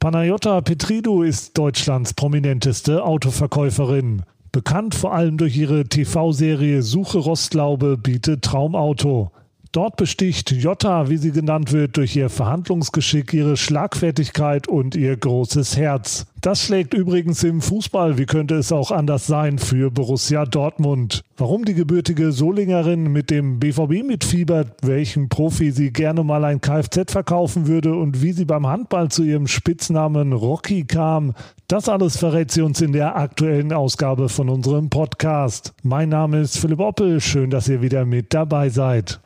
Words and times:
Panayota 0.00 0.62
Petridou 0.62 1.22
ist 1.22 1.58
Deutschlands 1.58 2.14
prominenteste 2.14 3.04
Autoverkäuferin. 3.04 4.22
Bekannt 4.50 4.94
vor 4.94 5.12
allem 5.12 5.36
durch 5.36 5.54
ihre 5.58 5.84
TV-Serie 5.84 6.80
Suche 6.80 7.18
Rostlaube 7.18 7.98
bietet 7.98 8.40
Traumauto. 8.40 9.30
Dort 9.72 9.94
besticht 9.96 10.50
Jota, 10.50 11.10
wie 11.10 11.16
sie 11.16 11.30
genannt 11.30 11.72
wird, 11.72 11.96
durch 11.96 12.16
ihr 12.16 12.28
Verhandlungsgeschick, 12.28 13.32
ihre 13.32 13.56
Schlagfertigkeit 13.56 14.66
und 14.66 14.96
ihr 14.96 15.16
großes 15.16 15.76
Herz. 15.76 16.26
Das 16.40 16.60
schlägt 16.60 16.92
übrigens 16.92 17.44
im 17.44 17.60
Fußball, 17.60 18.18
wie 18.18 18.26
könnte 18.26 18.56
es 18.56 18.72
auch 18.72 18.90
anders 18.90 19.28
sein, 19.28 19.58
für 19.58 19.92
Borussia 19.92 20.44
Dortmund. 20.44 21.22
Warum 21.36 21.64
die 21.64 21.74
gebürtige 21.74 22.32
Solingerin 22.32 23.12
mit 23.12 23.30
dem 23.30 23.60
BVB 23.60 24.04
mitfiebert, 24.04 24.72
welchen 24.82 25.28
Profi 25.28 25.70
sie 25.70 25.92
gerne 25.92 26.24
mal 26.24 26.44
ein 26.44 26.60
Kfz 26.60 27.12
verkaufen 27.12 27.68
würde 27.68 27.94
und 27.94 28.22
wie 28.22 28.32
sie 28.32 28.46
beim 28.46 28.66
Handball 28.66 29.08
zu 29.08 29.22
ihrem 29.22 29.46
Spitznamen 29.46 30.32
Rocky 30.32 30.82
kam, 30.82 31.34
das 31.68 31.88
alles 31.88 32.16
verrät 32.16 32.50
sie 32.50 32.62
uns 32.62 32.80
in 32.80 32.92
der 32.92 33.14
aktuellen 33.14 33.72
Ausgabe 33.72 34.28
von 34.28 34.48
unserem 34.48 34.90
Podcast. 34.90 35.74
Mein 35.84 36.08
Name 36.08 36.40
ist 36.40 36.58
Philipp 36.58 36.80
Oppel, 36.80 37.20
schön, 37.20 37.50
dass 37.50 37.68
ihr 37.68 37.82
wieder 37.82 38.04
mit 38.04 38.34
dabei 38.34 38.68
seid. 38.68 39.20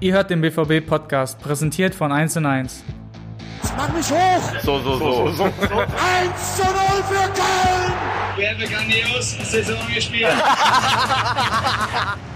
Ihr 0.00 0.12
hört 0.12 0.30
den 0.30 0.40
BVB-Podcast, 0.40 1.40
präsentiert 1.40 1.94
von 1.94 2.10
1 2.12 2.36
und 2.36 2.46
1. 2.46 2.84
Mach 3.76 3.88
mich 3.88 4.08
hoch! 4.10 4.60
So, 4.62 4.78
so, 4.80 4.98
so. 4.98 5.30
so. 5.30 5.44
1 5.44 5.52
zu 6.56 6.62
0 6.62 6.72
für 7.08 7.32
Köln! 7.32 7.92
Wir 8.36 8.50
haben 8.50 8.58
grandios 8.58 9.36
Saison 9.50 9.78
gespielt. 9.94 10.28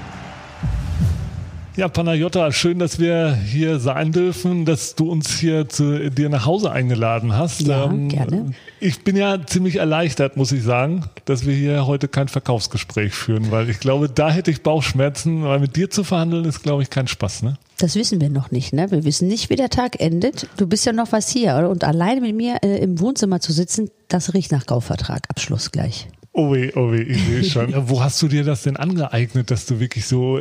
Ja, 1.78 1.86
Panayota, 1.86 2.50
schön, 2.50 2.80
dass 2.80 2.98
wir 2.98 3.36
hier 3.36 3.78
sein 3.78 4.10
dürfen, 4.10 4.64
dass 4.64 4.96
du 4.96 5.08
uns 5.12 5.38
hier 5.38 5.68
zu 5.68 6.10
dir 6.10 6.28
nach 6.28 6.44
Hause 6.44 6.72
eingeladen 6.72 7.36
hast. 7.36 7.60
Ja, 7.60 7.84
ähm, 7.84 8.08
gerne. 8.08 8.50
Ich 8.80 9.04
bin 9.04 9.14
ja 9.14 9.46
ziemlich 9.46 9.76
erleichtert, 9.76 10.36
muss 10.36 10.50
ich 10.50 10.64
sagen, 10.64 11.04
dass 11.24 11.46
wir 11.46 11.54
hier 11.54 11.86
heute 11.86 12.08
kein 12.08 12.26
Verkaufsgespräch 12.26 13.14
führen, 13.14 13.52
weil 13.52 13.70
ich 13.70 13.78
glaube, 13.78 14.08
da 14.08 14.28
hätte 14.28 14.50
ich 14.50 14.64
Bauchschmerzen, 14.64 15.44
weil 15.44 15.60
mit 15.60 15.76
dir 15.76 15.88
zu 15.88 16.02
verhandeln 16.02 16.46
ist, 16.46 16.64
glaube 16.64 16.82
ich, 16.82 16.90
kein 16.90 17.06
Spaß, 17.06 17.44
ne? 17.44 17.58
Das 17.78 17.94
wissen 17.94 18.20
wir 18.20 18.28
noch 18.28 18.50
nicht, 18.50 18.72
ne? 18.72 18.90
Wir 18.90 19.04
wissen 19.04 19.28
nicht, 19.28 19.48
wie 19.48 19.54
der 19.54 19.70
Tag 19.70 20.00
endet. 20.00 20.48
Du 20.56 20.66
bist 20.66 20.84
ja 20.84 20.92
noch 20.92 21.12
was 21.12 21.28
hier, 21.28 21.54
oder? 21.56 21.70
Und 21.70 21.84
alleine 21.84 22.22
mit 22.22 22.34
mir 22.34 22.56
äh, 22.64 22.78
im 22.78 22.98
Wohnzimmer 22.98 23.38
zu 23.38 23.52
sitzen, 23.52 23.88
das 24.08 24.34
riecht 24.34 24.50
nach 24.50 24.66
Kaufvertrag. 24.66 25.22
Abschluss 25.28 25.70
gleich. 25.70 26.08
Oh 26.32 26.52
weh, 26.52 26.72
oh 26.74 26.90
weh, 26.90 27.02
ich 27.02 27.22
sehe 27.24 27.44
schon. 27.44 27.72
Wo 27.88 28.02
hast 28.02 28.20
du 28.20 28.26
dir 28.26 28.42
das 28.42 28.64
denn 28.64 28.76
angeeignet, 28.76 29.52
dass 29.52 29.66
du 29.66 29.78
wirklich 29.78 30.06
so 30.06 30.40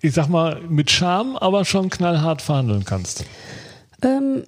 ich 0.00 0.14
sag 0.14 0.28
mal, 0.28 0.60
mit 0.68 0.90
Charme, 0.90 1.36
aber 1.36 1.64
schon 1.64 1.90
knallhart 1.90 2.42
verhandeln 2.42 2.84
kannst? 2.84 3.24
Ähm, 4.02 4.44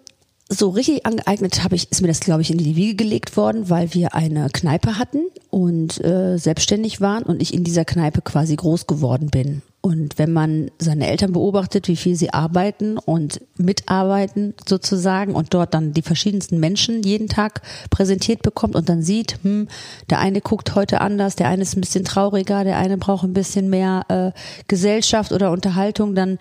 so 0.48 0.70
richtig 0.70 1.06
angeeignet 1.06 1.62
habe 1.62 1.76
ich, 1.76 1.90
ist 1.90 2.02
mir 2.02 2.08
das, 2.08 2.20
glaube 2.20 2.42
ich, 2.42 2.50
in 2.50 2.58
die 2.58 2.76
Wiege 2.76 2.96
gelegt 2.96 3.36
worden, 3.36 3.70
weil 3.70 3.94
wir 3.94 4.14
eine 4.14 4.48
Kneipe 4.52 4.98
hatten 4.98 5.22
und 5.48 6.02
äh, 6.04 6.38
selbstständig 6.38 7.00
waren 7.00 7.22
und 7.22 7.40
ich 7.40 7.54
in 7.54 7.64
dieser 7.64 7.84
Kneipe 7.84 8.20
quasi 8.20 8.56
groß 8.56 8.86
geworden 8.86 9.28
bin. 9.28 9.62
Und 9.82 10.18
wenn 10.18 10.32
man 10.32 10.70
seine 10.78 11.08
Eltern 11.08 11.32
beobachtet, 11.32 11.88
wie 11.88 11.96
viel 11.96 12.14
sie 12.14 12.34
arbeiten 12.34 12.98
und 12.98 13.40
mitarbeiten 13.56 14.52
sozusagen 14.68 15.34
und 15.34 15.54
dort 15.54 15.72
dann 15.72 15.94
die 15.94 16.02
verschiedensten 16.02 16.60
Menschen 16.60 17.02
jeden 17.02 17.28
Tag 17.28 17.62
präsentiert 17.88 18.42
bekommt 18.42 18.76
und 18.76 18.90
dann 18.90 19.02
sieht, 19.02 19.38
hm, 19.42 19.68
der 20.10 20.18
eine 20.18 20.42
guckt 20.42 20.74
heute 20.74 21.00
anders, 21.00 21.34
der 21.34 21.48
eine 21.48 21.62
ist 21.62 21.78
ein 21.78 21.80
bisschen 21.80 22.04
trauriger, 22.04 22.62
der 22.62 22.76
eine 22.76 22.98
braucht 22.98 23.24
ein 23.24 23.32
bisschen 23.32 23.70
mehr 23.70 24.04
äh, 24.08 24.38
Gesellschaft 24.68 25.32
oder 25.32 25.50
Unterhaltung, 25.50 26.14
dann 26.14 26.38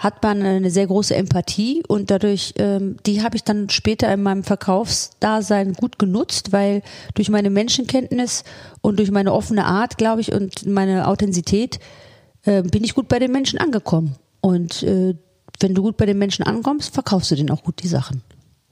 hat 0.00 0.22
man 0.22 0.42
eine 0.42 0.70
sehr 0.70 0.86
große 0.86 1.14
Empathie 1.14 1.82
und 1.86 2.10
dadurch, 2.10 2.54
ähm, 2.56 2.96
die 3.04 3.22
habe 3.22 3.36
ich 3.36 3.44
dann 3.44 3.68
später 3.68 4.12
in 4.12 4.22
meinem 4.22 4.44
Verkaufsdasein 4.44 5.74
gut 5.74 5.98
genutzt, 5.98 6.52
weil 6.52 6.82
durch 7.14 7.28
meine 7.28 7.50
Menschenkenntnis 7.50 8.42
und 8.80 8.98
durch 8.98 9.10
meine 9.10 9.32
offene 9.32 9.66
Art, 9.66 9.98
glaube 9.98 10.22
ich, 10.22 10.32
und 10.32 10.66
meine 10.66 11.06
Authentizität 11.06 11.78
äh, 12.44 12.62
bin 12.62 12.84
ich 12.84 12.94
gut 12.94 13.08
bei 13.08 13.18
den 13.18 13.32
Menschen 13.32 13.58
angekommen. 13.58 14.16
Und 14.40 14.82
äh, 14.82 15.14
wenn 15.60 15.74
du 15.74 15.82
gut 15.82 15.96
bei 15.96 16.06
den 16.06 16.18
Menschen 16.18 16.44
ankommst, 16.44 16.94
verkaufst 16.94 17.30
du 17.30 17.36
denen 17.36 17.50
auch 17.50 17.62
gut 17.62 17.82
die 17.82 17.88
Sachen. 17.88 18.22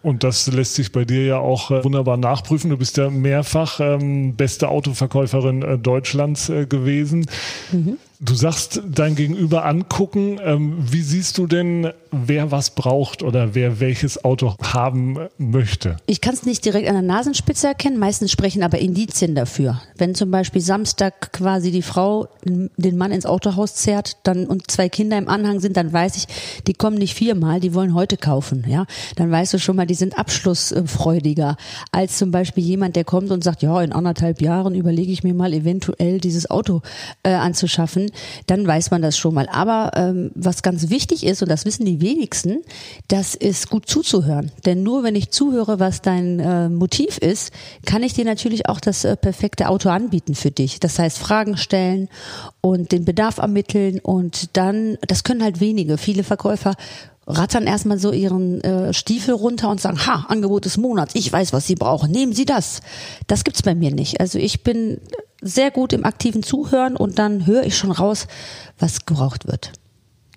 Und 0.03 0.23
das 0.23 0.47
lässt 0.47 0.75
sich 0.75 0.93
bei 0.93 1.05
dir 1.05 1.25
ja 1.25 1.39
auch 1.39 1.71
äh, 1.71 1.85
wunderbar 1.85 2.17
nachprüfen. 2.17 2.71
Du 2.71 2.77
bist 2.77 2.97
ja 2.97 3.11
mehrfach 3.11 3.81
ähm, 3.81 4.37
beste 4.37 4.69
Autoverkäuferin 4.69 5.63
äh, 5.63 5.79
Deutschlands 5.79 6.49
äh, 6.49 6.67
gewesen. 6.67 7.27
Mhm. 7.73 7.99
Du 8.21 8.35
sagst 8.35 8.83
dein 8.85 9.15
Gegenüber 9.15 9.65
angucken. 9.65 10.41
Ähm, 10.43 10.79
wie 10.91 11.03
siehst 11.03 11.39
du 11.39 11.47
denn, 11.47 11.93
wer 12.11 12.51
was 12.51 12.71
braucht 12.71 13.23
oder 13.23 13.55
wer 13.55 13.79
welches 13.79 14.25
Auto 14.25 14.57
haben 14.61 15.29
möchte? 15.39 15.99
Ich 16.07 16.21
kann 16.21 16.35
es 16.35 16.45
nicht 16.45 16.65
direkt 16.65 16.89
an 16.89 16.95
der 16.95 17.03
Nasenspitze 17.03 17.69
erkennen. 17.69 17.97
Meistens 17.97 18.33
sprechen 18.33 18.65
aber 18.65 18.81
Indizien 18.81 19.37
dafür. 19.37 19.81
Wenn 19.97 20.17
zum 20.17 20.33
Beispiel 20.33 20.61
Samstag 20.61 21.33
quasi 21.33 21.71
die 21.71 21.83
Frau 21.83 22.27
den 22.45 22.97
Mann 22.97 23.13
ins 23.13 23.25
Autohaus 23.25 23.77
zerrt 23.77 24.17
dann, 24.25 24.47
und 24.47 24.69
zwei 24.69 24.89
Kinder 24.89 25.17
im 25.17 25.29
Anhang 25.29 25.61
sind, 25.61 25.77
dann 25.77 25.93
weiß 25.93 26.17
ich, 26.17 26.27
die 26.67 26.75
kommen 26.75 26.99
nicht 26.99 27.15
viermal, 27.15 27.61
die 27.61 27.73
wollen 27.73 27.95
heute 27.95 28.17
kaufen. 28.17 28.65
Ja, 28.67 28.87
Dann 29.15 29.31
weißt 29.31 29.55
du 29.55 29.61
schon 29.61 29.77
mal, 29.77 29.87
die 29.87 29.95
sind 29.95 30.19
abschlussfreudiger 30.19 31.57
als 31.93 32.19
zum 32.19 32.33
Beispiel 32.33 32.65
jemand, 32.65 32.97
der 32.97 33.05
kommt 33.05 33.31
und 33.31 33.45
sagt, 33.45 33.63
ja, 33.63 33.81
in 33.81 33.93
anderthalb 33.93 34.43
Jahren 34.43 34.75
überlege 34.75 35.13
ich 35.13 35.23
mir 35.23 35.35
mal 35.35 35.53
eventuell 35.53 36.19
dieses 36.19 36.51
Auto 36.51 36.83
äh, 37.23 37.31
anzuschaffen 37.31 38.08
dann 38.47 38.67
weiß 38.67 38.91
man 38.91 39.03
das 39.03 39.17
schon 39.17 39.35
mal. 39.35 39.49
Aber 39.51 39.93
ähm, 39.95 40.31
was 40.35 40.63
ganz 40.63 40.91
wichtig 40.91 41.25
ist, 41.25 41.43
und 41.43 41.51
das 41.51 41.65
wissen 41.65 41.85
die 41.85 42.01
wenigsten, 42.01 42.63
das 43.09 43.35
ist 43.35 43.71
gut 43.71 43.89
zuzuhören. 43.89 44.51
Denn 44.67 44.83
nur 44.83 45.03
wenn 45.03 45.15
ich 45.15 45.31
zuhöre, 45.31 45.81
was 45.81 46.03
dein 46.03 46.41
äh, 46.41 46.69
Motiv 46.69 47.19
ist, 47.19 47.53
kann 47.85 48.03
ich 48.03 48.15
dir 48.15 48.25
natürlich 48.25 48.69
auch 48.69 48.81
das 48.81 49.05
äh, 49.05 49.17
perfekte 49.17 49.69
Auto 49.69 49.89
anbieten 49.89 50.35
für 50.35 50.51
dich. 50.51 50.81
Das 50.81 50.99
heißt, 50.99 51.19
Fragen 51.19 51.57
stellen 51.57 52.09
und 52.61 52.93
den 52.93 53.05
Bedarf 53.05 53.39
ermitteln 53.39 54.01
und 54.01 54.57
dann, 54.57 54.99
das 55.07 55.25
können 55.25 55.43
halt 55.43 55.61
wenige. 55.61 55.99
Viele 55.99 56.25
Verkäufer 56.25 56.75
rattern 57.29 57.67
erstmal 57.67 57.99
so 57.99 58.11
ihren 58.11 58.63
äh, 58.63 58.93
Stiefel 58.95 59.35
runter 59.35 59.69
und 59.69 59.81
sagen, 59.81 59.99
ha, 60.07 60.27
Angebot 60.29 60.65
des 60.65 60.79
Monats, 60.79 61.15
ich 61.15 61.31
weiß, 61.31 61.53
was 61.53 61.67
Sie 61.67 61.75
brauchen, 61.75 62.11
nehmen 62.11 62.33
Sie 62.33 62.47
das. 62.47 62.81
Das 63.27 63.45
gibt's 63.45 63.63
bei 63.63 63.75
mir 63.75 63.91
nicht. 63.91 64.21
Also 64.21 64.39
ich 64.39 64.63
bin 64.63 64.99
sehr 65.41 65.71
gut 65.71 65.93
im 65.93 66.05
aktiven 66.05 66.43
Zuhören 66.43 66.97
und 66.97 67.19
dann 67.19 67.47
höre 67.47 67.65
ich 67.65 67.77
schon 67.77 67.93
raus, 67.93 68.27
was 68.79 69.07
gebraucht 69.07 69.47
wird. 69.47 69.73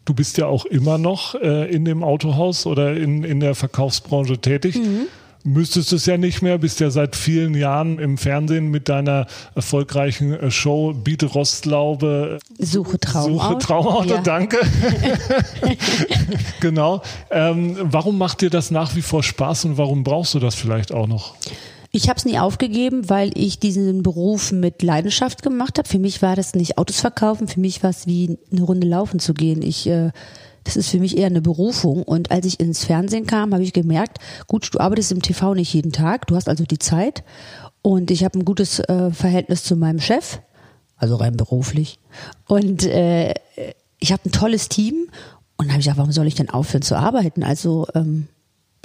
Du 0.06 0.14
bist 0.14 0.38
ja 0.38 0.48
auch 0.48 0.66
immer 0.66 0.98
noch 0.98 1.36
äh, 1.36 1.72
in 1.72 1.86
dem 1.86 2.04
Autohaus 2.04 2.66
oder 2.66 2.96
in, 2.96 3.24
in 3.24 3.40
der 3.40 3.56
Verkaufsbranche 3.56 4.40
tätig. 4.40 4.76
Mhm. 4.78 5.08
Müsstest 5.44 5.92
es 5.92 6.06
ja 6.06 6.18
nicht 6.18 6.44
mehr, 6.44 6.60
bist 6.60 6.80
ja 6.80 6.92
seit 6.92 7.16
vielen 7.16 7.56
Jahren 7.56 7.98
im 7.98 8.20
Fernsehen 8.20 8.70
mit 8.70 8.90
deiner 8.90 9.26
erfolgreichen 9.56 10.34
äh, 10.34 10.52
Show 10.52 10.94
Biete 10.94 11.26
Rostlaube. 11.26 12.38
Suche 12.60 13.00
Traumauto. 13.00 13.44
Suche 13.44 13.58
Traumauto, 13.58 14.16
ja. 14.16 14.22
danke. 14.22 14.58
genau. 16.60 17.02
Ähm, 17.32 17.76
warum 17.82 18.18
macht 18.18 18.42
dir 18.42 18.52
das 18.52 18.70
nach 18.70 18.96
wie 18.96 19.02
vor 19.02 19.24
Spaß 19.24 19.66
und 19.66 19.78
warum 19.78 20.04
brauchst 20.04 20.34
du 20.36 20.40
das 20.40 20.54
vielleicht 20.54 20.92
auch 20.92 21.08
noch? 21.08 21.36
Ich 21.92 22.08
habe 22.08 22.18
es 22.18 22.26
nie 22.26 22.40
aufgegeben, 22.40 23.10
weil 23.10 23.32
ich 23.36 23.60
diesen 23.60 24.02
Beruf 24.02 24.52
mit 24.52 24.82
Leidenschaft 24.82 25.44
gemacht 25.44 25.78
habe. 25.78 25.90
Für 25.90 26.00
mich 26.00 26.22
war 26.22 26.36
das 26.36 26.56
nicht 26.56 26.78
Autos 26.78 27.02
verkaufen, 27.02 27.48
für 27.48 27.60
mich 27.60 27.84
war 27.84 27.90
es 27.90 28.08
wie 28.08 28.38
eine 28.52 28.64
Runde 28.64 28.88
laufen 28.88 29.20
zu 29.20 29.34
gehen. 29.34 29.62
Ich 29.62 29.88
äh, 29.88 30.12
das 30.64 30.76
ist 30.76 30.90
für 30.90 31.00
mich 31.00 31.18
eher 31.18 31.28
eine 31.28 31.42
Berufung. 31.42 32.04
Und 32.04 32.32
als 32.32 32.46
ich 32.46 32.60
ins 32.60 32.86
Fernsehen 32.86 33.26
kam, 33.26 33.54
habe 33.54 33.64
ich 33.64 33.74
gemerkt, 33.74 34.20
gut, 34.48 34.70
du 34.74 34.80
arbeitest 34.80 35.12
im 35.12 35.22
TV 35.22 35.54
nicht 35.54 35.74
jeden 35.74 35.92
Tag, 35.92 36.28
du 36.28 36.36
hast 36.36 36.48
also 36.48 36.66
die 36.66 36.80
Zeit. 36.80 37.24
Und 37.82 38.12
ich 38.12 38.24
habe 38.24 38.38
ein 38.38 38.46
gutes 38.46 38.80
äh, 38.80 39.12
Verhältnis 39.12 39.64
zu 39.64 39.76
meinem 39.76 40.00
Chef, 40.00 40.40
also 40.98 41.16
rein 41.16 41.36
beruflich. 41.36 42.00
Und 42.48 42.86
äh, 42.86 43.34
ich 44.00 44.12
habe 44.12 44.24
ein 44.26 44.32
tolles 44.32 44.70
Team. 44.70 45.08
Und 45.58 45.70
habe 45.70 45.80
ich 45.80 45.86
gesagt, 45.86 46.00
warum 46.00 46.12
soll 46.12 46.26
ich 46.26 46.36
denn 46.36 46.50
aufhören 46.50 46.82
zu 46.82 46.96
arbeiten? 46.96 47.44
Also 47.44 47.88
ähm, 47.94 48.28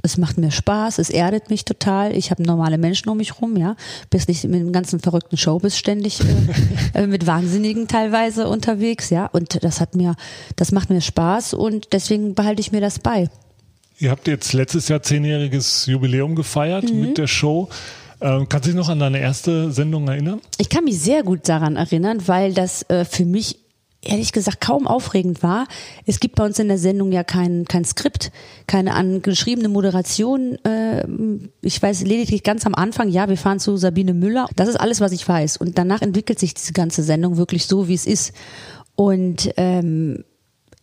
es 0.03 0.19
macht 0.19 0.39
mir 0.39 0.51
Spaß, 0.51 0.99
es 0.99 1.11
erdet 1.11 1.51
mich 1.51 1.65
total. 1.65 2.17
Ich 2.17 2.31
habe 2.31 2.43
normale 2.43 2.79
Menschen 2.79 3.09
um 3.09 3.17
mich 3.17 3.41
rum, 3.41 3.57
ja. 3.57 3.77
Bist 4.11 4.29
nicht 4.29 4.45
mit 4.45 4.61
dem 4.61 4.73
ganzen 4.73 5.01
verrückten 5.01 5.37
Showbiz 5.37 5.77
ständig 5.77 6.21
äh, 6.21 6.25
äh, 7.03 7.07
mit 7.07 7.27
Wahnsinnigen 7.27 7.89
teilweise 7.89 8.49
unterwegs, 8.49 9.11
ja. 9.11 9.27
Und 9.27 9.63
das 9.65 9.81
hat 9.81 9.95
mir, 9.95 10.15
das 10.57 10.73
macht 10.73 10.91
mir 10.91 11.01
Spaß 11.01 11.55
und 11.55 11.89
deswegen 11.93 12.35
behalte 12.35 12.61
ich 12.61 12.73
mir 12.73 12.81
das 12.81 12.99
bei. 12.99 13.29
Ihr 13.99 14.11
habt 14.11 14.29
jetzt 14.29 14.53
letztes 14.53 14.89
Jahr 14.89 15.03
zehnjähriges 15.03 15.87
Jubiläum 15.87 16.35
gefeiert 16.35 16.93
mhm. 16.93 17.01
mit 17.01 17.19
der 17.19 17.27
Show. 17.27 17.69
Ähm, 18.21 18.49
kannst 18.49 18.67
du 18.67 18.71
dich 18.71 18.77
noch 18.77 18.89
an 18.89 18.99
deine 18.99 19.19
erste 19.19 19.73
Sendung 19.73 20.09
erinnern? 20.09 20.41
Ich 20.59 20.69
kann 20.69 20.85
mich 20.85 20.99
sehr 20.99 21.23
gut 21.23 21.49
daran 21.49 21.77
erinnern, 21.77 22.27
weil 22.27 22.55
das 22.55 22.83
äh, 22.89 23.05
für 23.05 23.25
mich 23.25 23.59
ehrlich 24.09 24.33
gesagt 24.33 24.61
kaum 24.61 24.87
aufregend 24.87 25.43
war. 25.43 25.67
Es 26.05 26.21
gibt 26.21 26.37
bei 26.37 26.45
uns 26.45 26.59
in 26.59 26.69
der 26.69 26.79
Sendung 26.79 27.13
ja 27.13 27.25
kein, 27.25 27.65
kein 27.65 27.85
Skript, 27.85 28.31
keine 28.67 28.95
angeschriebene 28.95 29.69
Moderation. 29.69 30.57
Äh, 30.65 31.07
ich 31.63 31.81
weiß 31.81 32.03
lediglich 32.03 32.43
ganz 32.43 32.67
am 32.67 32.75
Anfang, 32.75 33.09
ja, 33.09 33.29
wir 33.29 33.37
fahren 33.37 33.61
zu 33.61 33.77
Sabine 33.77 34.15
Müller. 34.15 34.47
Das 34.57 34.69
ist 34.69 34.77
alles, 34.77 35.01
was 35.01 35.13
ich 35.13 35.27
weiß. 35.27 35.57
Und 35.57 35.79
danach 35.79 36.03
entwickelt 36.03 36.39
sich 36.39 36.55
diese 36.55 36.73
ganze 36.73 37.03
Sendung 37.03 37.37
wirklich 37.37 37.67
so, 37.67 37.89
wie 37.89 37.95
es 37.95 38.07
ist. 38.07 38.33
Und 38.95 39.51
ähm, 39.57 40.25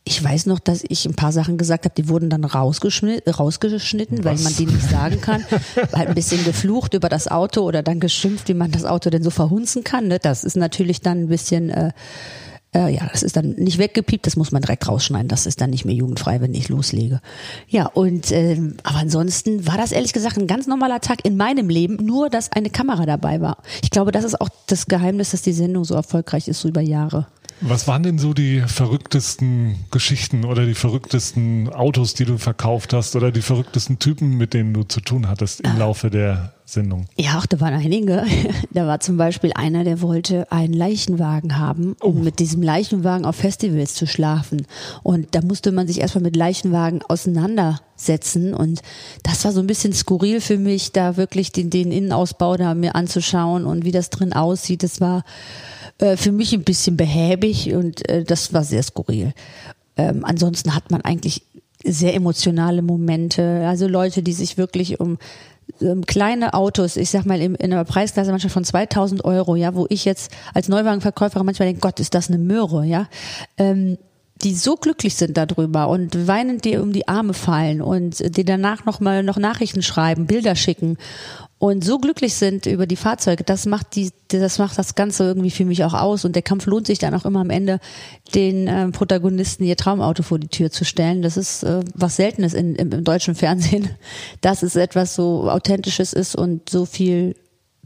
Ich 0.06 0.22
weiß 0.22 0.48
noch, 0.48 0.60
dass 0.60 0.84
ich 0.88 1.06
ein 1.06 1.16
paar 1.16 1.32
Sachen 1.32 1.58
gesagt 1.58 1.86
habe, 1.86 1.96
die 1.96 2.10
wurden 2.10 2.30
dann 2.30 2.44
rausgeschnitten, 2.44 3.34
rausgeschnitten 3.34 4.26
weil 4.26 4.38
man 4.40 4.54
die 4.54 4.66
nicht 4.66 4.90
sagen 4.90 5.22
kann. 5.22 5.46
halt 5.94 6.10
ein 6.10 6.16
bisschen 6.16 6.44
geflucht 6.44 6.94
über 6.94 7.08
das 7.08 7.30
Auto 7.30 7.62
oder 7.62 7.82
dann 7.84 8.02
geschimpft, 8.02 8.50
wie 8.50 8.54
man 8.54 8.72
das 8.72 8.84
Auto 8.84 9.10
denn 9.10 9.24
so 9.24 9.30
verhunzen 9.30 9.86
kann. 9.86 10.10
Ne? 10.10 10.20
Das 10.20 10.44
ist 10.44 10.58
natürlich 10.58 11.00
dann 11.00 11.22
ein 11.22 11.28
bisschen, 11.30 11.70
äh, 11.70 11.92
äh, 12.74 12.94
ja, 12.94 13.08
das 13.12 13.24
ist 13.24 13.36
dann 13.36 13.52
nicht 13.52 13.78
weggepiept, 13.78 14.26
das 14.26 14.36
muss 14.36 14.52
man 14.52 14.62
direkt 14.62 14.88
rausschneiden. 14.88 15.28
Das 15.28 15.46
ist 15.46 15.62
dann 15.62 15.70
nicht 15.70 15.86
mehr 15.86 15.96
jugendfrei, 15.96 16.42
wenn 16.42 16.54
ich 16.54 16.70
loslege. 16.70 17.22
Ja, 17.68 17.88
und 17.88 18.32
äh, 18.32 18.58
aber 18.84 19.00
ansonsten 19.00 19.68
war 19.68 19.78
das 19.78 19.92
ehrlich 19.92 20.14
gesagt 20.14 20.38
ein 20.38 20.48
ganz 20.48 20.68
normaler 20.68 21.00
Tag 21.00 21.26
in 21.26 21.38
meinem 21.38 21.70
Leben, 21.70 21.98
nur 21.98 22.30
dass 22.30 22.52
eine 22.52 22.70
Kamera 22.70 23.06
dabei 23.06 23.42
war. 23.42 23.58
Ich 23.84 23.92
glaube, 23.92 24.12
das 24.12 24.24
ist 24.24 24.40
auch 24.40 24.50
das 24.68 24.88
Geheimnis, 24.88 25.32
dass 25.32 25.42
die 25.42 25.54
Sendung 25.54 25.86
so 25.86 25.96
erfolgreich 25.96 26.48
ist, 26.48 26.62
so 26.62 26.68
über 26.68 26.82
Jahre. 26.82 27.28
Was 27.66 27.88
waren 27.88 28.04
denn 28.04 28.18
so 28.18 28.34
die 28.34 28.60
verrücktesten 28.60 29.86
Geschichten 29.90 30.44
oder 30.44 30.66
die 30.66 30.74
verrücktesten 30.74 31.72
Autos, 31.72 32.14
die 32.14 32.26
du 32.26 32.38
verkauft 32.38 32.92
hast 32.92 33.16
oder 33.16 33.32
die 33.32 33.42
verrücktesten 33.42 34.00
Typen, 34.00 34.38
mit 34.38 34.54
denen 34.54 34.74
du 34.74 34.84
zu 34.84 35.00
tun 35.00 35.30
hattest 35.30 35.62
im 35.62 35.78
Laufe 35.80 36.10
der 36.10 36.54
Sendung? 36.66 37.06
Ja, 37.16 37.40
auch 37.40 37.46
da 37.46 37.62
waren 37.62 37.74
einige. 37.74 38.26
Da 38.72 38.88
war 38.88 39.00
zum 39.00 39.18
Beispiel 39.18 39.52
einer, 39.54 39.84
der 39.84 40.02
wollte 40.02 40.52
einen 40.52 40.74
Leichenwagen 40.74 41.60
haben, 41.60 41.96
um 42.02 42.24
mit 42.24 42.40
diesem 42.40 42.64
Leichenwagen 42.64 43.24
auf 43.24 43.36
Festivals 43.36 43.94
zu 43.94 44.08
schlafen. 44.08 44.66
Und 45.04 45.36
da 45.36 45.42
musste 45.42 45.72
man 45.72 45.88
sich 45.88 46.02
erstmal 46.02 46.24
mit 46.24 46.36
Leichenwagen 46.36 47.02
auseinandersetzen. 48.04 48.54
Und 48.54 48.82
das 49.24 49.46
war 49.46 49.52
so 49.52 49.60
ein 49.60 49.68
bisschen 49.68 49.94
skurril 49.94 50.42
für 50.42 50.58
mich, 50.58 50.92
da 50.92 51.18
wirklich 51.18 51.52
den, 51.52 51.70
den 51.70 51.92
Innenausbau 51.92 52.58
da 52.58 52.74
mir 52.74 52.96
anzuschauen 52.96 53.66
und 53.66 53.86
wie 53.86 53.92
das 53.92 54.10
drin 54.10 54.34
aussieht. 54.34 54.84
Das 54.84 55.02
war 55.02 55.24
äh, 56.00 56.18
für 56.18 56.32
mich 56.32 56.54
ein 56.54 56.64
bisschen 56.64 56.98
behäbig 56.98 57.74
und 57.74 58.08
äh, 58.10 58.24
das 58.24 58.54
war 58.54 58.64
sehr 58.64 58.84
skurril. 58.84 59.34
Ähm, 59.96 60.26
ansonsten 60.26 60.76
hat 60.76 60.92
man 60.92 61.02
eigentlich 61.02 61.44
sehr 61.86 62.14
emotionale 62.14 62.82
Momente, 62.82 63.66
also 63.68 63.88
Leute, 63.88 64.24
die 64.24 64.34
sich 64.34 64.58
wirklich 64.58 65.00
um 65.02 65.18
kleine 66.06 66.54
Autos, 66.54 66.98
ich 66.98 67.10
sag 67.10 67.26
mal 67.26 67.42
in, 67.42 67.56
in 67.56 67.74
einer 67.74 67.86
Preisklasse 67.86 68.32
manchmal 68.32 68.52
von 68.52 68.64
2000 68.64 69.26
Euro, 69.26 69.56
ja, 69.56 69.76
wo 69.76 69.86
ich 69.90 70.06
jetzt 70.06 70.32
als 70.54 70.68
Neuwagenverkäuferin 70.68 71.46
manchmal 71.46 71.68
denke, 71.68 71.82
Gott, 71.82 72.00
ist 72.00 72.14
das 72.14 72.30
eine 72.30 72.38
Möhre, 72.38 72.86
ja, 72.86 73.08
ähm, 73.58 73.98
die 74.44 74.56
so 74.56 74.76
glücklich 74.76 75.16
sind 75.16 75.38
darüber 75.38 75.88
und 75.88 76.28
weinend 76.28 76.66
dir 76.66 76.82
um 76.82 76.92
die 76.92 77.08
Arme 77.08 77.34
fallen 77.34 77.82
und 77.82 78.20
dir 78.38 78.46
danach 78.46 78.86
noch 78.86 79.00
mal 79.00 79.24
noch 79.24 79.38
Nachrichten 79.38 79.82
schreiben, 79.82 80.28
Bilder 80.28 80.56
schicken 80.56 80.98
und 81.64 81.82
so 81.82 81.98
glücklich 81.98 82.34
sind 82.34 82.66
über 82.66 82.86
die 82.86 82.98
Fahrzeuge, 82.98 83.46
das 83.46 83.66
macht 83.66 83.96
die, 83.96 84.12
das 84.28 84.60
macht 84.60 84.78
das 84.78 84.96
Ganze 84.96 85.24
irgendwie 85.24 85.50
für 85.50 85.64
mich 85.64 85.86
auch 85.86 85.94
aus. 85.94 86.26
Und 86.26 86.36
der 86.36 86.42
Kampf 86.42 86.66
lohnt 86.66 86.88
sich 86.88 87.00
dann 87.00 87.14
auch 87.14 87.24
immer 87.24 87.40
am 87.40 87.50
Ende, 87.50 87.80
den 88.36 88.68
äh, 88.68 88.90
Protagonisten 88.90 89.64
ihr 89.64 89.78
Traumauto 89.78 90.24
vor 90.24 90.40
die 90.40 90.50
Tür 90.50 90.72
zu 90.72 90.84
stellen. 90.84 91.22
Das 91.22 91.38
ist 91.38 91.64
äh, 91.64 91.80
was 91.94 92.18
Seltenes 92.18 92.54
in, 92.54 92.76
im, 92.76 92.92
im 92.92 93.06
deutschen 93.06 93.34
Fernsehen, 93.34 93.88
dass 94.42 94.62
es 94.62 94.76
etwas 94.76 95.16
so 95.16 95.50
Authentisches 95.50 96.12
ist 96.12 96.36
und 96.36 96.70
so 96.70 96.86
viel 96.86 97.34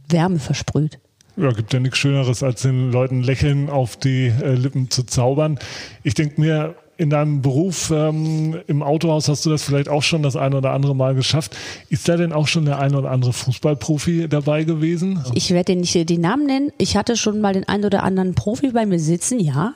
Wärme 0.09 0.39
versprüht. 0.39 0.97
Ja, 1.37 1.51
gibt 1.51 1.71
ja 1.71 1.79
nichts 1.79 1.99
Schöneres, 1.99 2.41
als 2.41 2.63
den 2.63 2.91
Leuten 2.91 3.21
Lächeln 3.21 3.69
auf 3.69 3.95
die 3.95 4.27
äh, 4.27 4.55
Lippen 4.55 4.89
zu 4.89 5.03
zaubern. 5.03 5.59
Ich 6.03 6.15
denke 6.15 6.41
mir, 6.41 6.75
in 6.97 7.11
deinem 7.11 7.43
Beruf 7.43 7.91
ähm, 7.91 8.57
im 8.65 8.81
Autohaus 8.81 9.29
hast 9.29 9.45
du 9.45 9.51
das 9.51 9.63
vielleicht 9.63 9.87
auch 9.87 10.01
schon 10.01 10.23
das 10.23 10.35
ein 10.35 10.53
oder 10.53 10.71
andere 10.71 10.95
Mal 10.95 11.13
geschafft. 11.13 11.55
Ist 11.89 12.09
da 12.09 12.17
denn 12.17 12.33
auch 12.33 12.47
schon 12.47 12.65
der 12.65 12.79
ein 12.79 12.95
oder 12.95 13.11
andere 13.11 13.33
Fußballprofi 13.33 14.27
dabei 14.27 14.63
gewesen? 14.63 15.23
Ich 15.35 15.51
werde 15.51 15.75
dir 15.75 15.79
nicht 15.79 16.09
die 16.09 16.17
Namen 16.17 16.47
nennen. 16.47 16.71
Ich 16.79 16.97
hatte 16.97 17.15
schon 17.15 17.39
mal 17.39 17.53
den 17.53 17.67
ein 17.67 17.85
oder 17.85 18.03
anderen 18.03 18.33
Profi 18.33 18.71
bei 18.71 18.85
mir 18.85 18.99
sitzen, 18.99 19.39
ja. 19.39 19.75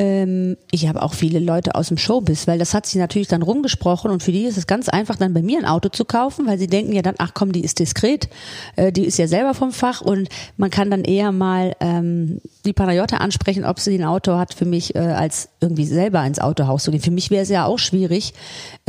Ähm, 0.00 0.56
ich 0.70 0.88
habe 0.88 1.02
auch 1.02 1.12
viele 1.12 1.40
Leute 1.40 1.74
aus 1.74 1.88
dem 1.88 1.98
Showbiz, 1.98 2.46
weil 2.46 2.58
das 2.58 2.72
hat 2.72 2.86
sich 2.86 2.98
natürlich 2.98 3.28
dann 3.28 3.42
rumgesprochen 3.42 4.10
und 4.10 4.22
für 4.22 4.32
die 4.32 4.44
ist 4.44 4.56
es 4.56 4.66
ganz 4.66 4.88
einfach, 4.88 5.16
dann 5.16 5.34
bei 5.34 5.42
mir 5.42 5.58
ein 5.58 5.66
Auto 5.66 5.90
zu 5.90 6.06
kaufen, 6.06 6.46
weil 6.46 6.58
sie 6.58 6.68
denken 6.68 6.94
ja 6.94 7.02
dann, 7.02 7.16
ach 7.18 7.32
komm, 7.34 7.52
die 7.52 7.62
ist 7.62 7.80
diskret, 7.80 8.30
äh, 8.76 8.92
die 8.92 9.04
ist 9.04 9.18
ja 9.18 9.28
selber 9.28 9.52
vom 9.52 9.72
Fach 9.72 10.00
und 10.00 10.30
man 10.56 10.70
kann 10.70 10.90
dann 10.90 11.04
eher 11.04 11.32
mal 11.32 11.76
ähm, 11.80 12.40
die 12.64 12.72
Panayota 12.72 13.18
ansprechen, 13.18 13.66
ob 13.66 13.78
sie 13.78 13.94
ein 13.94 14.04
Auto 14.04 14.38
hat 14.38 14.54
für 14.54 14.64
mich, 14.64 14.94
äh, 14.94 15.00
als 15.00 15.50
irgendwie 15.60 15.84
selber 15.84 16.24
ins 16.24 16.38
Autohaus 16.38 16.84
zu 16.84 16.92
gehen. 16.92 17.02
Für 17.02 17.10
mich 17.10 17.30
wäre 17.30 17.42
es 17.42 17.50
ja 17.50 17.66
auch 17.66 17.78
schwierig, 17.78 18.32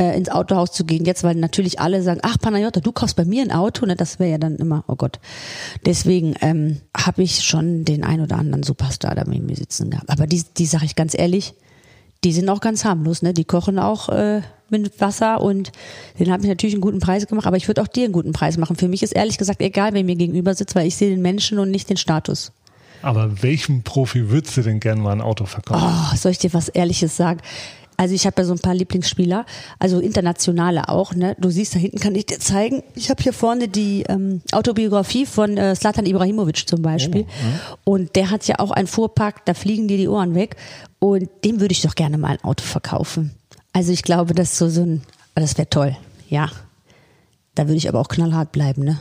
äh, 0.02 0.16
ins 0.16 0.28
Autohaus 0.28 0.72
zu 0.72 0.84
gehen 0.84 1.04
jetzt, 1.04 1.22
weil 1.22 1.34
natürlich 1.36 1.80
alle 1.80 2.02
sagen, 2.02 2.20
ach 2.22 2.38
Panayota, 2.38 2.80
du 2.80 2.92
kaufst 2.92 3.16
bei 3.16 3.24
mir 3.24 3.42
ein 3.42 3.52
Auto, 3.52 3.86
ne? 3.86 3.96
das 3.96 4.18
wäre 4.18 4.30
ja 4.30 4.38
dann 4.38 4.56
immer, 4.56 4.84
oh 4.88 4.96
Gott. 4.96 5.20
Deswegen 5.86 6.34
ähm, 6.40 6.80
habe 6.96 7.22
ich 7.22 7.42
schon 7.42 7.84
den 7.84 8.04
ein 8.04 8.20
oder 8.20 8.36
anderen 8.36 8.62
Superstar 8.62 9.14
da 9.14 9.24
mit 9.24 9.42
mir 9.42 9.56
sitzen 9.56 9.90
gehabt. 9.90 10.10
Aber 10.10 10.26
die, 10.26 10.42
die 10.56 10.66
sage 10.66 10.84
ich 10.84 10.96
ganz 10.96 11.16
ehrlich, 11.16 11.54
die 12.24 12.32
sind 12.32 12.48
auch 12.48 12.60
ganz 12.60 12.84
harmlos, 12.84 13.22
ne? 13.22 13.32
Die 13.34 13.44
kochen 13.44 13.78
auch 13.80 14.08
äh, 14.08 14.42
mit 14.68 15.00
Wasser 15.00 15.40
und 15.40 15.72
den 16.18 16.30
habe 16.30 16.42
ich 16.42 16.48
natürlich 16.48 16.74
einen 16.74 16.80
guten 16.80 17.00
Preis 17.00 17.26
gemacht, 17.26 17.46
aber 17.46 17.56
ich 17.56 17.68
würde 17.68 17.82
auch 17.82 17.88
dir 17.88 18.04
einen 18.04 18.12
guten 18.12 18.32
Preis 18.32 18.58
machen. 18.58 18.76
Für 18.76 18.88
mich 18.88 19.02
ist 19.02 19.12
ehrlich 19.12 19.38
gesagt 19.38 19.60
egal, 19.60 19.92
wer 19.92 20.04
mir 20.04 20.14
gegenüber 20.14 20.54
sitzt, 20.54 20.74
weil 20.76 20.86
ich 20.86 20.96
sehe 20.96 21.10
den 21.10 21.22
Menschen 21.22 21.58
und 21.58 21.70
nicht 21.70 21.90
den 21.90 21.96
Status. 21.96 22.52
Aber 23.02 23.42
welchem 23.42 23.82
Profi 23.82 24.30
würdest 24.30 24.56
du 24.56 24.62
denn 24.62 24.78
gerne 24.78 25.02
mal 25.02 25.12
ein 25.12 25.20
Auto 25.20 25.44
verkaufen? 25.46 25.82
Oh, 25.84 26.16
soll 26.16 26.30
ich 26.30 26.38
dir 26.38 26.54
was 26.54 26.68
Ehrliches 26.68 27.16
sagen? 27.16 27.40
Also 28.02 28.16
ich 28.16 28.26
habe 28.26 28.42
ja 28.42 28.44
so 28.44 28.52
ein 28.52 28.58
paar 28.58 28.74
Lieblingsspieler, 28.74 29.46
also 29.78 30.00
internationale 30.00 30.88
auch. 30.88 31.14
Ne? 31.14 31.36
Du 31.38 31.50
siehst, 31.50 31.76
da 31.76 31.78
hinten 31.78 32.00
kann 32.00 32.16
ich 32.16 32.26
dir 32.26 32.40
zeigen. 32.40 32.82
Ich 32.96 33.10
habe 33.10 33.22
hier 33.22 33.32
vorne 33.32 33.68
die 33.68 34.02
ähm, 34.08 34.42
Autobiografie 34.50 35.24
von 35.24 35.56
äh, 35.56 35.76
Slatan 35.76 36.04
Ibrahimovic 36.04 36.68
zum 36.68 36.82
Beispiel. 36.82 37.26
Oh, 37.84 37.92
Und 37.92 38.16
der 38.16 38.30
hat 38.30 38.44
ja 38.48 38.56
auch 38.58 38.72
einen 38.72 38.88
Fuhrpark, 38.88 39.46
da 39.46 39.54
fliegen 39.54 39.86
dir 39.86 39.98
die 39.98 40.08
Ohren 40.08 40.34
weg. 40.34 40.56
Und 40.98 41.30
dem 41.44 41.60
würde 41.60 41.70
ich 41.70 41.82
doch 41.82 41.94
gerne 41.94 42.18
mal 42.18 42.30
ein 42.30 42.42
Auto 42.42 42.64
verkaufen. 42.64 43.36
Also 43.72 43.92
ich 43.92 44.02
glaube, 44.02 44.34
das 44.34 44.50
ist 44.50 44.58
so, 44.58 44.68
so 44.68 44.82
ein, 44.82 45.02
das 45.36 45.56
wäre 45.56 45.70
toll, 45.70 45.96
ja. 46.28 46.50
Da 47.54 47.68
würde 47.68 47.76
ich 47.76 47.88
aber 47.88 48.00
auch 48.00 48.08
knallhart 48.08 48.50
bleiben, 48.50 48.82
ne? 48.82 49.00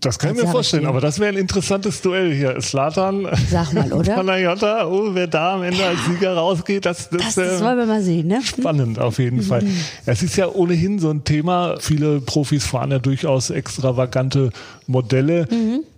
Das 0.00 0.18
kann 0.18 0.34
ich 0.34 0.42
mir 0.42 0.48
vorstellen, 0.48 0.86
aber 0.86 1.00
das 1.00 1.18
wäre 1.18 1.32
ein 1.32 1.38
interessantes 1.38 2.00
Duell 2.00 2.34
hier. 2.34 2.60
Slatan, 2.60 3.28
Sag 3.50 3.72
mal, 3.74 3.92
oder? 3.92 4.14
Panayota, 4.14 4.86
oh, 4.86 5.10
wer 5.12 5.26
da 5.26 5.54
am 5.54 5.62
Ende 5.62 5.84
als 5.84 5.98
Sieger 6.06 6.34
rausgeht, 6.34 6.86
das, 6.86 7.10
das, 7.10 7.20
Das, 7.22 7.34
das 7.34 7.62
wollen 7.62 7.78
wir 7.78 7.86
mal 7.86 8.02
sehen, 8.02 8.26
ne? 8.28 8.40
spannend 8.42 8.98
auf 8.98 9.18
jeden 9.18 9.42
Fall. 9.42 9.64
Es 10.06 10.22
ist 10.22 10.36
ja 10.36 10.48
ohnehin 10.48 10.98
so 10.98 11.10
ein 11.10 11.24
Thema. 11.24 11.76
Viele 11.80 12.20
Profis 12.20 12.64
fahren 12.64 12.90
ja 12.90 12.98
durchaus 12.98 13.50
extravagante 13.50 14.50
Modelle. 14.86 15.46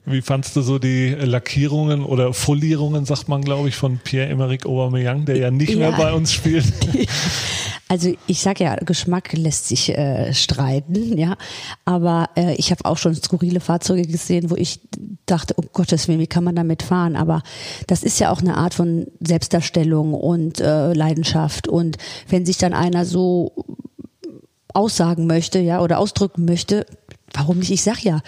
Wie 0.06 0.20
fandst 0.22 0.54
du 0.56 0.62
so 0.62 0.78
die 0.78 1.10
Lackierungen 1.10 2.04
oder 2.04 2.34
Folierungen, 2.34 3.04
sagt 3.06 3.28
man, 3.28 3.42
glaube 3.42 3.68
ich, 3.68 3.76
von 3.76 3.98
Pierre-Emerick 4.02 4.66
Aubameyang, 4.66 5.24
der 5.24 5.36
ja 5.38 5.50
nicht 5.50 5.76
mehr 5.76 5.90
Ja. 5.90 5.96
bei 5.96 6.12
uns 6.12 6.32
spielt? 6.32 6.64
Also 7.94 8.12
ich 8.26 8.40
sag 8.40 8.58
ja, 8.58 8.74
Geschmack 8.74 9.34
lässt 9.34 9.68
sich 9.68 9.96
äh, 9.96 10.34
streiten, 10.34 11.16
ja. 11.16 11.36
Aber 11.84 12.28
äh, 12.34 12.56
ich 12.56 12.72
habe 12.72 12.84
auch 12.86 12.98
schon 12.98 13.14
skurrile 13.14 13.60
Fahrzeuge 13.60 14.02
gesehen, 14.02 14.50
wo 14.50 14.56
ich 14.56 14.80
dachte, 15.26 15.54
oh 15.56 15.62
Gottes 15.72 16.08
Willen, 16.08 16.18
wie 16.18 16.26
kann 16.26 16.42
man 16.42 16.56
damit 16.56 16.82
fahren? 16.82 17.14
Aber 17.14 17.44
das 17.86 18.02
ist 18.02 18.18
ja 18.18 18.32
auch 18.32 18.40
eine 18.40 18.56
Art 18.56 18.74
von 18.74 19.06
Selbstdarstellung 19.20 20.12
und 20.12 20.58
äh, 20.58 20.92
Leidenschaft. 20.92 21.68
Und 21.68 21.96
wenn 22.28 22.44
sich 22.44 22.58
dann 22.58 22.72
einer 22.72 23.04
so 23.04 23.64
aussagen 24.72 25.28
möchte, 25.28 25.60
ja, 25.60 25.80
oder 25.80 26.00
ausdrücken 26.00 26.46
möchte, 26.46 26.86
warum 27.32 27.60
nicht? 27.60 27.70
Ich 27.70 27.84
sag 27.84 28.02
ja, 28.02 28.22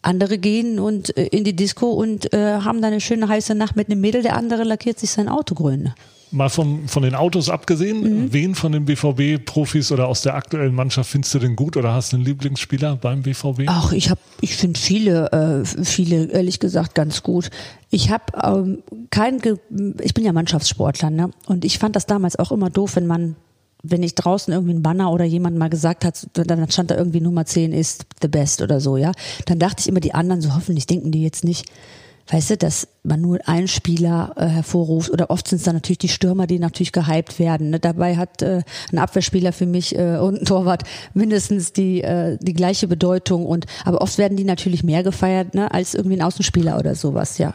andere 0.00 0.38
gehen 0.38 0.78
und 0.78 1.16
äh, 1.16 1.26
in 1.26 1.42
die 1.42 1.56
Disco 1.56 1.90
und 1.90 2.32
äh, 2.32 2.60
haben 2.60 2.80
dann 2.82 2.92
eine 2.92 3.00
schöne 3.00 3.26
heiße 3.26 3.56
Nacht 3.56 3.74
mit 3.74 3.90
einem 3.90 4.00
Mädel, 4.00 4.22
der 4.22 4.36
andere 4.36 4.62
lackiert 4.62 5.00
sich 5.00 5.10
sein 5.10 5.28
Auto 5.28 5.56
grün. 5.56 5.92
Mal 6.30 6.48
von, 6.48 6.88
von 6.88 7.02
den 7.02 7.14
Autos 7.14 7.48
abgesehen, 7.48 8.32
wen 8.32 8.54
von 8.54 8.72
den 8.72 8.84
BVB-Profis 8.84 9.92
oder 9.92 10.08
aus 10.08 10.22
der 10.22 10.34
aktuellen 10.34 10.74
Mannschaft 10.74 11.10
findest 11.10 11.34
du 11.34 11.38
denn 11.38 11.56
gut 11.56 11.76
oder 11.76 11.94
hast 11.94 12.12
du 12.12 12.16
einen 12.16 12.24
Lieblingsspieler 12.24 12.96
beim 12.96 13.22
BVB? 13.22 13.62
Ach, 13.66 13.92
ich 13.92 14.10
habe, 14.10 14.20
ich 14.40 14.56
finde 14.56 14.78
viele, 14.78 15.32
äh, 15.32 15.64
viele 15.64 16.26
ehrlich 16.26 16.60
gesagt 16.60 16.94
ganz 16.94 17.22
gut. 17.22 17.50
Ich 17.90 18.10
habe 18.10 18.24
ähm, 18.42 18.82
kein, 19.10 19.38
Ge 19.38 19.56
ich 20.00 20.14
bin 20.14 20.24
ja 20.24 20.32
Mannschaftssportler, 20.32 21.10
ne? 21.10 21.30
Und 21.46 21.64
ich 21.64 21.78
fand 21.78 21.96
das 21.96 22.06
damals 22.06 22.38
auch 22.38 22.52
immer 22.52 22.70
doof, 22.70 22.96
wenn 22.96 23.06
man, 23.06 23.36
wenn 23.82 24.02
ich 24.02 24.14
draußen 24.14 24.52
irgendwie 24.52 24.74
ein 24.74 24.82
Banner 24.82 25.10
oder 25.10 25.24
jemand 25.24 25.56
mal 25.56 25.70
gesagt 25.70 26.04
hat, 26.04 26.26
dann 26.34 26.70
stand 26.70 26.90
da 26.90 26.96
irgendwie 26.96 27.20
Nummer 27.20 27.46
10 27.46 27.72
ist 27.72 28.06
the 28.20 28.28
best 28.28 28.60
oder 28.60 28.80
so, 28.80 28.96
ja. 28.96 29.12
Dann 29.46 29.58
dachte 29.58 29.80
ich 29.80 29.88
immer, 29.88 30.00
die 30.00 30.14
anderen, 30.14 30.42
so 30.42 30.54
hoffentlich 30.54 30.86
denken 30.86 31.10
die 31.10 31.22
jetzt 31.22 31.44
nicht. 31.44 31.66
Weißt 32.30 32.50
du, 32.50 32.56
dass 32.58 32.88
man 33.04 33.20
nur 33.20 33.38
einen 33.46 33.68
Spieler 33.68 34.34
äh, 34.36 34.46
hervorruft 34.46 35.10
oder 35.10 35.30
oft 35.30 35.48
sind 35.48 35.58
es 35.58 35.64
dann 35.64 35.76
natürlich 35.76 35.98
die 35.98 36.08
Stürmer, 36.08 36.46
die 36.46 36.58
natürlich 36.58 36.92
gehypt 36.92 37.38
werden. 37.38 37.70
Ne? 37.70 37.80
Dabei 37.80 38.16
hat 38.16 38.42
äh, 38.42 38.62
ein 38.92 38.98
Abwehrspieler 38.98 39.52
für 39.52 39.66
mich 39.66 39.96
äh, 39.96 40.18
und 40.18 40.42
ein 40.42 40.44
Torwart 40.44 40.82
mindestens 41.14 41.72
die 41.72 42.02
äh, 42.02 42.36
die 42.40 42.52
gleiche 42.52 42.86
Bedeutung 42.86 43.46
und 43.46 43.66
aber 43.84 44.02
oft 44.02 44.18
werden 44.18 44.36
die 44.36 44.44
natürlich 44.44 44.84
mehr 44.84 45.02
gefeiert 45.02 45.54
ne, 45.54 45.72
als 45.72 45.94
irgendwie 45.94 46.16
ein 46.16 46.22
Außenspieler 46.22 46.78
oder 46.78 46.94
sowas, 46.94 47.38
ja. 47.38 47.54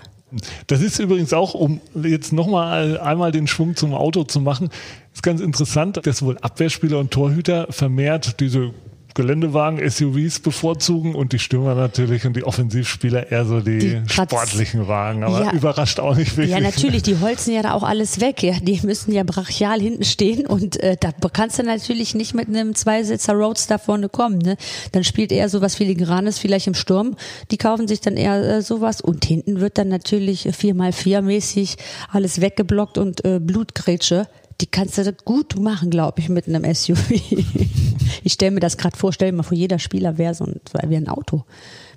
Das 0.65 0.81
ist 0.81 0.99
übrigens 0.99 1.31
auch, 1.33 1.53
um 1.53 1.79
jetzt 1.93 2.33
nochmal 2.33 2.99
einmal 2.99 3.31
den 3.31 3.45
Schwung 3.45 3.75
zum 3.75 3.93
Auto 3.93 4.23
zu 4.23 4.39
machen, 4.39 4.69
ist 5.13 5.21
ganz 5.21 5.41
interessant, 5.41 5.99
dass 6.03 6.23
wohl 6.23 6.39
Abwehrspieler 6.39 6.97
und 6.97 7.11
Torhüter 7.11 7.67
vermehrt 7.69 8.39
diese 8.39 8.71
Geländewagen, 9.15 9.79
SUVs 9.89 10.39
bevorzugen 10.39 11.15
und 11.15 11.33
die 11.33 11.39
Stürmer 11.39 11.75
natürlich 11.75 12.25
und 12.25 12.35
die 12.35 12.43
Offensivspieler 12.43 13.31
eher 13.31 13.45
so 13.45 13.59
die, 13.59 13.79
Die 13.79 14.01
sportlichen 14.07 14.87
Wagen. 14.87 15.23
Aber 15.23 15.43
Ja. 15.43 15.51
überrascht 15.51 15.99
auch 15.99 16.15
nicht 16.15 16.35
wirklich. 16.37 16.55
Ja, 16.55 16.59
natürlich, 16.59 17.03
die 17.03 17.19
holzen 17.19 17.53
ja 17.53 17.61
da 17.61 17.73
auch 17.73 17.83
alles 17.83 18.19
weg. 18.21 18.41
Ja. 18.43 18.53
Die 18.61 18.79
müssen 18.83 19.11
ja 19.11 19.23
brachial 19.23 19.79
hinten 19.79 20.03
stehen 20.03 20.45
und 20.47 20.79
äh, 20.81 20.97
da 20.99 21.11
kannst 21.31 21.59
du 21.59 21.63
natürlich 21.63 22.15
nicht 22.15 22.33
mit 22.33 22.47
einem 22.47 22.75
Zweisitzer 22.75 23.33
Roadster 23.33 23.79
vorne 23.79 24.09
kommen. 24.09 24.39
Ne? 24.39 24.57
Dann 24.91 25.03
spielt 25.03 25.31
eher 25.31 25.49
sowas 25.49 25.75
Filigranes 25.75 26.39
vielleicht 26.39 26.67
im 26.67 26.73
Sturm. 26.73 27.15
Die 27.51 27.57
kaufen 27.57 27.87
sich 27.87 28.01
dann 28.01 28.17
eher 28.17 28.41
äh, 28.57 28.61
sowas 28.61 29.01
und 29.01 29.25
hinten 29.25 29.59
wird 29.59 29.77
dann 29.77 29.89
natürlich 29.89 30.47
4x4 30.47 31.21
mäßig 31.21 31.75
alles 32.11 32.41
weggeblockt 32.41 32.97
und 32.97 33.23
äh, 33.25 33.39
Blutgrätsche. 33.39 34.27
Die 34.61 34.67
kannst 34.67 34.97
du 34.97 35.13
gut 35.25 35.59
machen, 35.59 35.89
glaube 35.89 36.19
ich, 36.21 36.29
mit 36.29 36.47
einem 36.47 36.71
SUV. 36.73 37.11
ich 38.23 38.33
stelle 38.33 38.51
mir 38.51 38.59
das 38.59 38.77
gerade 38.77 38.97
vor, 38.97 39.13
stell 39.13 39.31
dir 39.31 39.37
mal 39.37 39.43
vor, 39.43 39.57
jeder 39.57 39.79
Spieler 39.79 40.17
wäre 40.17 40.33
so 40.33 40.45
ein, 40.45 40.61
wäre 40.73 41.01
ein 41.01 41.09
Auto. 41.09 41.43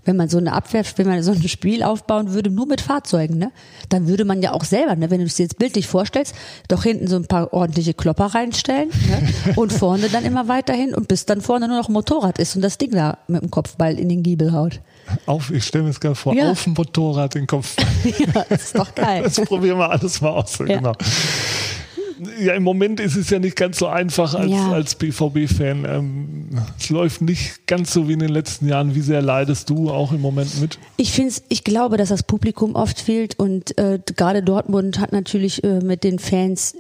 Wenn 0.05 0.17
man 0.17 0.29
so 0.29 0.39
eine 0.39 0.53
Abwehr, 0.53 0.85
wenn 0.97 1.09
man 1.09 1.21
so 1.25 1.33
ein 1.33 1.49
Spiel 1.49 1.83
aufbauen 1.83 2.33
würde, 2.33 2.49
nur 2.49 2.67
mit 2.67 2.81
Fahrzeugen, 2.81 3.39
ne, 3.39 3.51
dann 3.89 4.07
würde 4.07 4.25
man 4.25 4.41
ja 4.41 4.53
auch 4.53 4.63
selber, 4.63 4.95
ne, 4.95 5.11
wenn 5.11 5.19
du 5.19 5.27
es 5.27 5.35
dir 5.35 5.43
jetzt 5.43 5.59
bildlich 5.59 5.89
vorstellst, 5.89 6.33
doch 6.69 6.85
hinten 6.85 7.09
so 7.09 7.17
ein 7.17 7.27
paar 7.27 7.53
ordentliche 7.53 7.93
Klopper 7.93 8.27
reinstellen 8.27 8.91
ne, 9.09 9.29
und 9.57 9.73
vorne 9.73 10.09
dann 10.09 10.25
immer 10.25 10.47
weiterhin 10.47 10.95
und 10.95 11.09
bis 11.09 11.27
dann 11.27 11.41
vorne 11.41 11.67
nur 11.67 11.79
noch 11.79 11.89
ein 11.89 11.93
Motorrad 11.93 12.39
ist 12.39 12.55
und 12.55 12.63
das 12.63 12.79
Ding 12.79 12.93
da 12.93 13.19
mit 13.27 13.43
dem 13.43 13.51
Kopfball 13.51 13.99
in 13.99 14.09
den 14.09 14.23
Giebel 14.23 14.53
haut. 14.53 14.81
Auf, 15.27 15.51
ich 15.51 15.65
stelle 15.65 15.85
mir 15.85 15.91
das 15.91 16.01
gerade 16.01 16.15
vor, 16.15 16.35
Ja. 16.35 16.53
auf 16.53 16.65
dem 16.65 16.75
Motorrad 16.75 17.35
den 17.35 17.49
Kopf. 17.49 17.75
ja, 18.05 18.45
das 18.49 18.63
ist 18.63 18.79
doch 18.79 18.95
geil. 18.95 19.25
Das 19.25 19.41
probieren 19.41 19.79
wir 19.79 19.91
alles 19.91 20.21
mal 20.21 20.31
aus. 20.31 20.57
Ja. 20.59 20.67
Genau. 20.67 20.93
Ja, 22.41 22.55
im 22.55 22.63
Moment 22.63 23.01
ist 23.01 23.17
es 23.17 23.31
ja 23.31 23.39
nicht 23.39 23.57
ganz 23.57 23.79
so 23.79 23.87
einfach 23.89 24.35
als, 24.35 24.51
Ja. 24.51 24.73
als 24.73 24.95
BVB-Fan. 24.95 25.85
Ähm, 25.85 26.49
es 26.79 26.89
läuft 26.91 27.21
nicht 27.23 27.67
ganz 27.67 27.93
so 27.93 28.09
wie 28.09 28.15
in 28.15 28.21
den 28.21 28.31
letzten 28.31 28.69
Jahren. 28.69 28.95
Wie 28.95 29.01
sehr 29.01 29.23
leidest 29.23 29.69
du 29.71 29.91
auch 29.91 30.13
im 30.13 30.21
Moment 30.21 30.61
mit? 30.61 30.79
Ich 30.97 31.13
finde, 31.13 31.35
ich 31.49 31.65
glaube, 31.65 31.97
dass 31.97 32.09
das 32.09 32.23
Publikum 32.23 32.75
oft 32.75 33.01
fehlt 33.01 33.39
und 33.39 33.77
äh, 33.79 33.99
gerade 34.17 34.43
Dortmund 34.43 34.99
hat 34.99 35.13
natürlich 35.13 35.63
äh, 35.65 35.81
mit 35.81 36.05
den 36.05 36.19
Fans, 36.19 36.75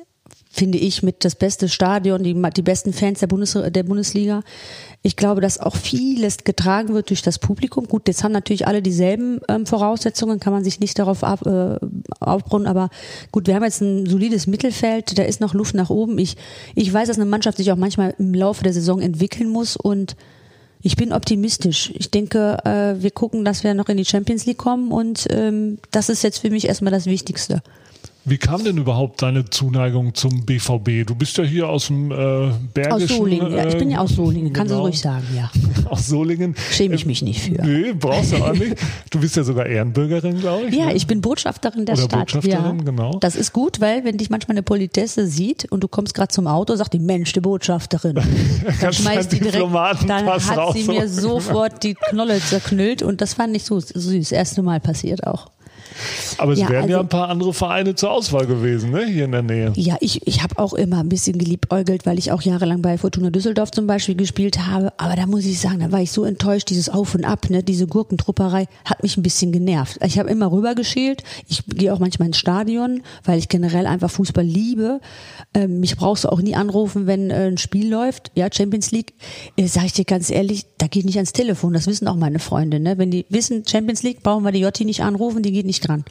finde 0.57 0.79
ich, 0.79 1.03
mit 1.03 1.25
das 1.25 1.35
beste 1.35 1.69
Stadion, 1.69 2.23
die, 2.23 2.35
die 2.57 2.63
besten 2.63 2.93
Fans 2.95 3.21
der, 3.21 3.27
Bundes, 3.27 3.53
der 3.53 3.83
Bundesliga. 3.83 4.43
Ich 5.03 5.15
glaube, 5.17 5.43
dass 5.43 5.61
auch 5.61 5.77
vieles 5.77 6.39
getragen 6.39 6.95
wird 6.95 7.11
durch 7.11 7.21
das 7.21 7.39
Publikum. 7.39 7.87
Gut, 7.87 8.09
jetzt 8.09 8.25
haben 8.25 8.33
natürlich 8.33 8.67
alle 8.67 8.81
dieselben 8.81 9.41
ähm, 9.49 9.67
Voraussetzungen, 9.67 10.41
kann 10.41 10.55
man 10.55 10.65
sich 10.65 10.81
nicht 10.81 10.99
darauf 10.99 11.23
ab, 11.23 11.47
äh, 11.47 11.77
aufbauen, 12.21 12.67
aber 12.67 12.89
gut, 13.33 13.47
wir 13.47 13.55
haben 13.55 13.65
jetzt 13.65 13.83
ein 13.83 14.07
solides 14.07 14.47
Mittelfeld, 14.47 15.19
da 15.19 15.25
ist 15.25 15.41
noch 15.41 15.53
Luft 15.53 15.75
nach 15.75 15.91
oben. 15.91 16.19
Ich, 16.19 16.37
ich 16.75 16.93
weiß, 16.93 17.09
dass 17.09 17.19
eine 17.19 17.27
Mannschaft 17.27 17.59
sich 17.59 17.71
auch 17.71 17.77
manchmal 17.77 18.15
im 18.19 18.33
Laufe 18.33 18.65
der 18.65 18.73
Saison 18.73 19.01
entwickeln 19.01 19.51
muss 19.51 19.77
und 19.77 20.17
ich 20.81 20.97
bin 20.97 21.13
optimistisch. 21.13 21.93
Ich 21.97 22.11
denke, 22.11 22.59
äh, 22.65 23.03
wir 23.03 23.11
gucken, 23.11 23.45
dass 23.45 23.63
wir 23.63 23.75
noch 23.75 23.89
in 23.89 23.97
die 23.99 24.05
Champions 24.05 24.47
League 24.47 24.59
kommen 24.59 24.91
und 24.91 25.27
ähm, 25.31 25.79
das 25.91 26.09
ist 26.09 26.23
jetzt 26.23 26.39
für 26.39 26.51
mich 26.51 26.67
erstmal 26.67 26.93
das 26.93 27.07
Wichtigste. 27.07 27.63
Wie 28.29 28.39
kam 28.39 28.65
denn 28.65 28.77
überhaupt 28.77 29.23
deine 29.23 29.45
Zuneigung 29.45 30.13
zum 30.13 30.45
BVB? 30.45 31.07
Du 31.07 31.15
bist 31.15 31.39
ja 31.39 31.45
hier 31.45 31.69
aus 31.69 31.87
dem 31.87 32.11
äh, 32.11 32.15
Aus 32.15 32.55
Bergischen. 32.75 33.17
Solingen, 33.19 33.53
ja, 33.53 33.69
ich 33.69 33.79
bin 33.79 33.89
ja 33.89 34.01
aus 34.01 34.17
Solingen, 34.17 34.53
kannst 34.53 34.71
genau. 34.71 34.83
du 34.83 34.89
ruhig 34.89 35.01
sagen, 35.01 35.25
ja. 35.37 35.49
Aus 35.91 36.09
Solingen. 36.09 36.57
Schäme 36.73 36.97
ich 36.97 37.07
mich 37.07 37.23
nicht 37.23 37.41
für. 37.41 37.63
Nee, 37.65 37.93
brauchst 37.93 38.33
du 38.33 38.39
auch 38.39 38.53
nicht. 38.53 38.75
Du 39.11 39.21
bist 39.21 39.37
ja 39.37 39.45
sogar 39.45 39.67
Ehrenbürgerin, 39.67 40.41
glaube 40.41 40.65
ich. 40.65 40.75
Ja, 40.75 40.87
ne? 40.87 40.95
ich 40.95 41.07
bin 41.07 41.21
Botschafterin 41.21 41.87
der 41.87 41.95
Oder 41.95 42.03
Stadt. 42.03 42.19
Botschafterin, 42.19 42.79
ja. 42.79 42.85
genau. 42.85 43.19
Das 43.21 43.37
ist 43.37 43.53
gut, 43.53 43.81
weil 43.81 44.05
wenn 44.05 44.19
dich 44.19 44.29
manchmal 44.29 44.57
eine 44.57 44.65
Politesse 44.65 45.29
sieht 45.29 45.71
und 45.71 45.85
du 45.85 45.89
kommst 45.89 46.15
gerade 46.15 46.35
zum 46.35 46.49
Auto, 46.49 46.75
sagt 46.75 46.95
die 46.95 46.99
Mensch, 46.99 47.33
die 47.33 47.41
Botschafterin. 47.41 48.17
Dann 48.81 48.93
schmeißt 48.93 49.31
die 49.31 49.39
direkt, 49.39 49.63
dann 50.09 50.27
hat 50.27 50.73
sie 50.73 50.85
mir 50.85 51.09
sofort 51.09 51.85
die 51.85 51.95
Knolle 51.95 52.41
zerknüllt 52.41 53.03
und 53.03 53.21
das 53.21 53.35
fand 53.35 53.55
ich 53.55 53.63
so 53.63 53.79
süß. 53.79 54.33
Erste 54.33 54.63
Mal 54.63 54.81
passiert 54.81 55.25
auch. 55.25 55.51
Aber 56.39 56.53
es 56.53 56.61
Ja, 56.61 56.69
wären 56.69 56.89
ja 56.89 56.97
also- 56.97 57.01
ein 57.01 57.09
paar 57.09 57.29
andere 57.29 57.53
Vereine 57.55 57.95
zur 57.95 58.11
Auswahl 58.11 58.47
gewesen, 58.47 58.91
ne? 58.91 59.07
hier 59.07 59.25
in 59.25 59.33
der 59.33 59.43
Nähe. 59.43 59.73
Ja, 59.77 59.97
ich, 60.01 60.27
ich 60.27 60.43
habe 60.43 60.59
auch 60.59 60.75
immer 60.75 61.01
ein 61.01 61.09
bisschen 61.09 61.39
geliebäugelt, 61.39 62.07
weil 62.07 62.19
ich 62.19 62.33
auch 62.33 62.43
jahrelang 62.43 62.83
bei 62.83 62.99
Fortuna 62.99 63.31
Düsseldorf 63.31 63.71
zum 63.71 63.87
Beispiel 63.87 64.15
gespielt 64.17 64.67
habe. 64.67 64.93
Aber 64.99 65.17
da 65.17 65.27
muss 65.27 65.45
ich 65.45 65.61
sagen, 65.61 65.81
da 65.81 65.93
war 65.93 66.01
ich 66.01 66.11
so 66.13 66.25
enttäuscht, 66.25 66.71
dieses 66.71 66.89
Auf 66.89 67.15
und 67.15 67.25
Ab, 67.25 67.51
ne, 67.51 67.63
diese 67.63 67.87
Gurkentrupperei 67.87 68.67
hat 68.85 69.03
mich 69.03 69.17
ein 69.17 69.23
bisschen 69.23 69.53
genervt. 69.53 69.99
Ich 70.05 70.19
habe 70.19 70.31
immer 70.31 70.51
rübergeschält. 70.51 71.23
Ich 71.49 71.65
gehe 71.67 71.93
auch 71.93 71.99
manchmal 71.99 72.29
ins 72.29 72.39
Stadion, 72.39 73.03
weil 73.25 73.39
ich 73.39 73.49
generell 73.49 73.87
einfach 73.87 74.11
Fußball 74.11 74.45
liebe. 74.45 75.01
Ähm, 75.55 75.81
mich 75.81 75.97
brauchst 75.97 76.25
du 76.25 76.29
auch 76.29 76.41
nie 76.41 76.55
anrufen, 76.55 77.07
wenn 77.07 77.31
äh, 77.31 77.47
ein 77.47 77.59
Spiel 77.59 77.89
läuft. 77.91 78.31
Ja, 78.35 78.49
Champions 78.53 78.91
League, 78.91 79.15
äh, 79.57 79.67
sage 79.67 79.87
ich 79.87 79.93
dir 79.93 80.05
ganz 80.05 80.31
ehrlich, 80.31 80.67
da 80.79 80.87
geht 80.87 81.05
nicht 81.05 81.17
ans 81.17 81.33
Telefon. 81.33 81.73
Das 81.73 81.87
wissen 81.87 82.09
auch 82.09 82.17
meine 82.17 82.39
Freunde. 82.39 82.81
Ne? 82.81 82.99
Wenn 82.99 83.11
die 83.11 83.27
wissen, 83.29 83.65
Champions 83.67 84.03
League, 84.03 84.23
brauchen 84.23 84.45
wir 84.45 84.53
die 84.53 84.61
Jotti 84.61 84.85
nicht 84.85 85.03
anrufen, 85.03 85.43
die 85.43 85.53
geht 85.53 85.67
nicht 85.67 85.83
dran 85.87 86.05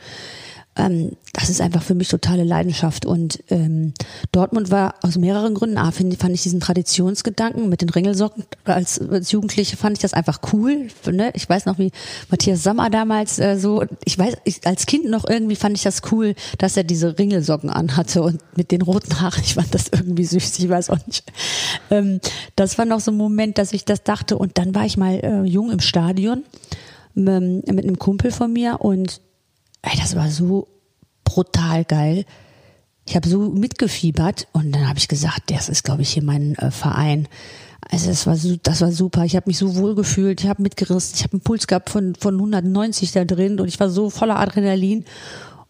ähm, 0.78 1.12
das 1.34 1.50
ist 1.50 1.62
einfach 1.62 1.82
für 1.82 1.96
mich 1.96 2.10
totale 2.10 2.44
Leidenschaft. 2.44 3.06
Und 3.06 3.44
ähm, 3.50 3.94
Dortmund 4.32 4.72
war 4.72 4.96
aus 5.02 5.18
mehreren 5.18 5.54
Gründen. 5.54 5.78
A, 5.78 5.92
find, 5.92 6.16
fand 6.20 6.34
ich 6.34 6.44
diesen 6.44 6.60
Traditionsgedanken 6.60 7.70
mit 7.70 7.82
den 7.82 7.90
Ringelsocken. 7.90 8.44
Als, 8.66 9.00
als 9.00 9.32
Jugendliche 9.32 9.78
fand 9.78 9.98
ich 9.98 10.02
das 10.02 10.14
einfach 10.14 10.40
cool. 10.54 10.88
Ne? 11.10 11.32
Ich 11.34 11.48
weiß 11.48 11.66
noch, 11.66 11.78
wie 11.78 11.92
Matthias 12.30 12.64
Sammer 12.64 12.90
damals 12.90 13.40
äh, 13.40 13.58
so, 13.58 13.84
ich 14.04 14.18
weiß, 14.20 14.36
ich, 14.44 14.66
als 14.66 14.86
Kind 14.86 15.10
noch 15.10 15.28
irgendwie 15.28 15.56
fand 15.56 15.78
ich 15.78 15.84
das 15.84 16.02
cool, 16.12 16.36
dass 16.58 16.76
er 16.76 16.84
diese 16.84 17.18
Ringelsocken 17.18 17.70
anhatte 17.70 18.22
und 18.22 18.42
mit 18.58 18.72
den 18.72 18.82
roten 18.82 19.22
Haaren. 19.22 19.44
Ich 19.46 19.56
fand 19.56 19.74
das 19.74 19.90
irgendwie 19.92 20.26
süß, 20.26 20.60
ich 20.60 20.70
weiß 20.70 20.90
auch 20.90 21.06
nicht. 21.08 21.24
Ähm, 21.90 22.20
das 22.56 22.78
war 22.78 22.86
noch 22.86 23.00
so 23.00 23.12
ein 23.12 23.18
Moment, 23.18 23.58
dass 23.58 23.72
ich 23.72 23.86
das 23.86 24.04
dachte. 24.04 24.38
Und 24.38 24.58
dann 24.58 24.76
war 24.76 24.86
ich 24.86 24.98
mal 24.98 25.20
äh, 25.24 25.44
jung 25.44 25.72
im 25.72 25.80
Stadion 25.80 26.44
ähm, 27.16 27.62
mit 27.68 27.86
einem 27.86 27.98
Kumpel 27.98 28.32
von 28.32 28.52
mir 28.52 28.82
und 28.82 29.22
Ey, 29.86 29.98
das 30.00 30.16
war 30.16 30.30
so 30.30 30.68
brutal 31.24 31.86
geil. 31.86 32.26
Ich 33.08 33.16
habe 33.16 33.30
so 33.30 33.40
mitgefiebert 33.52 34.48
und 34.52 34.72
dann 34.72 34.90
habe 34.90 34.98
ich 34.98 35.08
gesagt, 35.08 35.52
das 35.52 35.70
ist, 35.70 35.84
glaube 35.84 36.02
ich, 36.02 36.10
hier 36.10 36.24
mein 36.24 36.56
äh, 36.56 36.72
Verein. 36.72 37.28
Also 37.92 38.08
das 38.08 38.26
war 38.26 38.36
so, 38.36 38.56
das 38.64 38.82
war 38.82 38.92
super. 38.92 39.26
Ich 39.26 39.36
habe 39.36 39.48
mich 39.48 39.60
so 39.60 39.76
wohl 39.76 39.94
gefühlt. 39.94 40.42
Ich 40.42 40.50
habe 40.50 40.64
mitgerissen. 40.64 41.14
Ich 41.16 41.24
habe 41.24 41.34
einen 41.34 41.42
Puls 41.42 41.68
gehabt 41.68 41.92
von 41.92 42.16
von 42.16 42.34
190 42.34 43.12
da 43.12 43.26
drin 43.26 43.60
und 43.60 43.68
ich 43.68 43.80
war 43.80 43.92
so 43.92 44.10
voller 44.10 44.40
Adrenalin. 44.40 45.06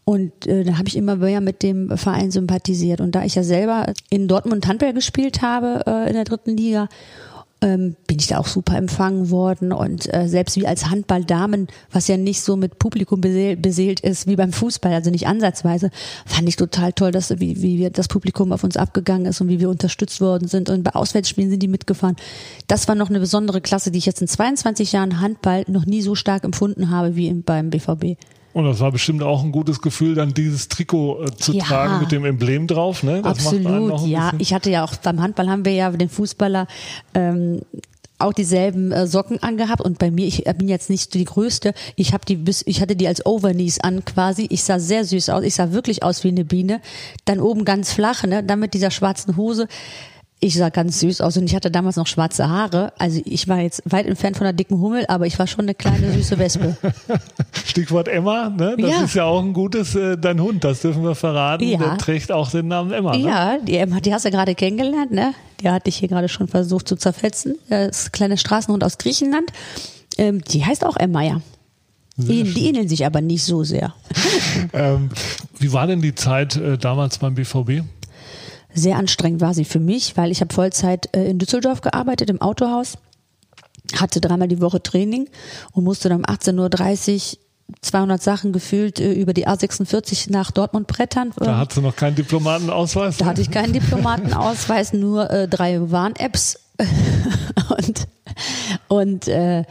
Und 0.06 0.48
äh, 0.48 0.64
dann 0.64 0.78
habe 0.78 0.88
ich 0.88 0.96
immer 0.96 1.18
mehr 1.18 1.42
mit 1.42 1.62
dem 1.62 1.98
Verein 1.98 2.32
sympathisiert. 2.32 3.02
Und 3.02 3.14
da 3.14 3.26
ich 3.26 3.36
ja 3.36 3.44
selber 3.44 3.92
in 4.10 4.30
Dortmund 4.30 4.66
Handball 4.68 4.94
gespielt 4.94 5.42
habe 5.42 5.84
äh, 5.88 6.08
in 6.08 6.14
der 6.14 6.24
dritten 6.24 6.56
Liga 6.56 6.88
ähm, 7.62 7.96
bin 8.08 8.20
ich 8.20 8.28
da 8.28 8.38
auch 8.38 8.48
super 8.48 8.78
empfangen 8.78 9.30
worden 9.30 9.72
und 9.72 10.14
äh, 10.14 10.28
selbst 10.28 10.56
wie 10.58 10.68
als 10.68 10.90
Handballdamen, 10.90 11.68
was 11.92 12.08
ja 12.08 12.18
nicht 12.18 12.42
so 12.42 12.56
mit 12.56 12.80
Publikum 12.80 13.22
beseelt, 13.22 14.00
ist 14.02 14.28
wie 14.28 14.36
beim 14.36 14.52
Fußball, 14.52 14.94
also 14.94 15.10
nicht 15.10 15.28
ansatzweise, 15.28 15.90
fand 16.26 16.48
ich 16.48 16.58
total 16.58 16.94
toll, 16.94 17.12
dass 17.12 17.32
wie, 17.40 17.62
wie 17.62 17.80
wir 17.80 17.90
das 17.90 18.08
Publikum 18.08 18.52
auf 18.52 18.64
uns 18.64 18.78
abgegangen 18.78 19.26
ist 19.26 19.42
und 19.42 19.48
wie 19.48 19.60
wir 19.60 19.70
unterstützt 19.70 20.22
worden 20.22 20.48
sind 20.48 20.70
und 20.70 20.84
bei 20.84 20.92
Auswärtsspielen 20.92 21.50
sind 21.50 21.64
die 21.64 21.68
mitgefahren. 21.68 22.18
Das 22.68 22.88
war 22.88 22.96
noch 22.96 23.10
eine 23.10 23.20
besondere 23.20 23.62
Klasse, 23.62 23.90
die 23.90 24.00
ich 24.00 24.06
jetzt 24.06 24.22
in 24.22 24.28
22 24.28 24.92
Jahren 24.92 25.22
Handball 25.22 25.64
noch 25.68 25.86
nie 25.86 26.02
so 26.02 26.16
stark 26.16 26.44
empfunden 26.44 26.90
habe 26.90 27.16
wie 27.16 27.28
im, 27.28 27.44
beim 27.44 27.70
BVB. 27.70 28.18
Und 28.56 28.64
das 28.64 28.80
war 28.80 28.90
bestimmt 28.94 29.22
auch 29.22 29.44
ein 29.44 29.52
gutes 29.52 29.82
Gefühl, 29.82 30.16
dann 30.16 30.34
dieses 30.34 30.70
Trikot 30.70 31.24
äh, 31.26 31.36
zu 31.36 31.52
Ja. 31.52 31.66
tragen 31.66 32.00
mit 32.00 32.14
dem 32.14 32.24
Emblem 32.24 32.68
drauf. 32.68 33.04
Ne? 33.04 33.22
Das 33.22 33.46
Absolut, 33.46 33.90
noch 33.90 34.04
ein 34.06 34.10
ja. 34.10 34.22
bisschen- 34.32 34.40
Ich 34.40 34.54
hatte 34.54 34.70
ja 34.70 34.86
auch 34.86 34.96
beim 34.96 35.22
Handball 35.22 35.50
haben 35.50 35.66
wir 35.66 35.74
ja 35.74 35.92
den 35.92 36.08
Fußballer 36.08 36.66
ähm, 37.14 37.60
auch 38.18 38.32
dieselben 38.32 38.94
äh, 38.94 39.08
Socken 39.08 39.44
angehabt 39.44 39.82
und 39.82 39.98
bei 40.00 40.10
mir, 40.10 40.26
ich 40.26 40.46
bin 40.58 40.70
jetzt 40.70 40.90
nicht 40.90 41.14
die 41.16 41.26
größte, 41.26 41.74
ich 41.98 42.14
habe 42.14 42.24
die 42.26 42.38
bis, 42.38 42.64
ich 42.66 42.80
hatte 42.80 42.96
die 42.96 43.10
als 43.10 43.26
Overknees 43.26 43.82
an 43.82 44.06
quasi. 44.06 44.48
Ich 44.50 44.64
sah 44.64 44.80
sehr 44.80 45.04
süß 45.04 45.28
aus, 45.32 45.44
ich 45.44 45.54
sah 45.54 45.74
wirklich 45.74 46.02
aus 46.02 46.24
wie 46.24 46.30
eine 46.30 46.46
Biene. 46.46 46.80
Dann 47.26 47.42
oben 47.42 47.66
ganz 47.66 47.92
flach, 47.92 48.24
ne, 48.24 48.42
dann 48.42 48.62
mit 48.62 48.74
dieser 48.74 48.90
schwarzen 48.90 49.36
Hose. 49.36 49.68
Ich 50.46 50.54
sah 50.58 50.70
ganz 50.70 51.00
süß 51.00 51.22
aus 51.22 51.38
und 51.38 51.46
ich 51.46 51.56
hatte 51.56 51.72
damals 51.72 51.96
noch 51.96 52.06
schwarze 52.06 52.48
Haare. 52.48 52.94
Also 53.00 53.20
ich 53.25 53.48
war 53.48 53.62
jetzt 53.62 53.82
weit 53.86 54.06
entfernt 54.06 54.38
von 54.38 54.46
einer 54.46 54.54
dicken 54.56 54.80
Hummel, 54.80 55.04
aber 55.08 55.25
ich 55.25 55.40
war 55.40 55.48
schon 55.48 55.62
eine 55.66 55.74
kleine 55.74 56.12
süße 56.12 56.38
Wespe. 56.38 56.78
Stichwort 57.66 58.08
Emma, 58.08 58.50
ne? 58.50 58.75
das 58.78 58.92
Ja. 58.92 59.02
ist 59.06 59.16
ja 59.16 59.24
auch 59.24 59.42
ein 59.42 59.54
gutes, 59.54 59.96
äh, 59.96 60.16
dein 60.20 60.40
Hund, 60.40 60.64
das 60.64 60.82
dürfen 60.82 61.02
wir 61.02 61.16
verraten, 61.16 61.64
Ja. 61.68 61.80
der 61.80 61.98
trägt 61.98 62.32
auch 62.32 62.52
den 62.52 62.68
Namen 62.68 62.92
Emma. 62.92 63.18
Ne? 63.18 63.24
Ja, 63.25 63.58
die 63.58 63.75
Emma, 63.78 64.00
die 64.02 64.14
hast 64.14 64.25
du 64.25 64.30
gerade 64.30 64.54
kennengelernt, 64.54 65.10
ne? 65.12 65.34
Die 65.62 65.70
hatte 65.70 65.90
ich 65.90 65.96
hier 65.98 66.10
gerade 66.10 66.30
schon 66.30 66.48
versucht 66.48 66.88
zu 66.88 66.96
zerfetzen. 66.96 67.56
Das 67.68 68.02
ist 68.02 68.08
ein 68.10 68.12
kleiner 68.12 68.38
Straßenhund 68.38 68.84
aus 68.84 69.00
Griechenland. 69.00 69.50
Ähm, 70.20 70.44
die 70.44 70.64
heißt 70.64 70.86
auch 70.86 70.96
Emma, 70.98 71.24
ja. 71.24 71.42
Die, 72.18 72.44
die 72.44 72.68
ähneln 72.70 72.88
sich 72.88 73.06
aber 73.06 73.22
nicht 73.22 73.44
so 73.44 73.64
sehr. 73.64 73.96
Ähm, 74.74 75.10
wie 75.60 75.74
war 75.74 75.86
denn 75.86 76.02
die 76.02 76.16
Zeit 76.16 76.56
äh, 76.56 76.78
damals 76.78 77.18
beim 77.18 77.36
BVB? 77.36 77.82
Sehr 78.75 78.98
anstrengend 78.98 79.41
war 79.41 79.53
sie 79.53 79.65
für 79.65 79.79
mich, 79.79 80.17
weil 80.17 80.32
ich 80.32 80.41
habe 80.41 80.53
Vollzeit 80.53 81.10
äh, 81.15 81.25
in 81.25 81.39
Düsseldorf 81.39 81.82
gearbeitet, 81.82 82.29
im 82.29 82.41
Autohaus, 82.41 82.98
hatte 83.98 84.22
dreimal 84.22 84.48
die 84.48 84.62
Woche 84.62 84.84
Training 84.84 85.29
und 85.72 85.84
musste 85.84 86.10
dann 86.10 86.20
um 86.20 86.25
18.30 86.25 87.34
Uhr 87.34 87.39
200 87.82 88.22
Sachen 88.22 88.51
gefühlt 88.53 89.00
äh, 89.00 89.13
über 89.13 89.34
die 89.34 89.48
A46 89.48 90.32
nach 90.32 90.51
Dortmund 90.51 90.88
brettern. 90.88 91.34
Da 91.38 91.46
Ähm, 91.46 91.58
hat 91.58 91.74
sie 91.74 91.82
noch 91.82 91.96
keinen 91.96 92.15
Diplomatenausweis. 92.15 93.17
Da 93.17 93.25
hatte 93.25 93.41
ich 93.41 93.50
keinen 93.50 93.74
Diplomatenausweis, 93.74 94.94
nur 94.94 95.29
äh, 95.32 95.48
drei 95.48 95.91
Warn-Apps. 95.91 96.60
Und 97.77 98.08
Und 98.88 99.27
äh, 99.27 99.63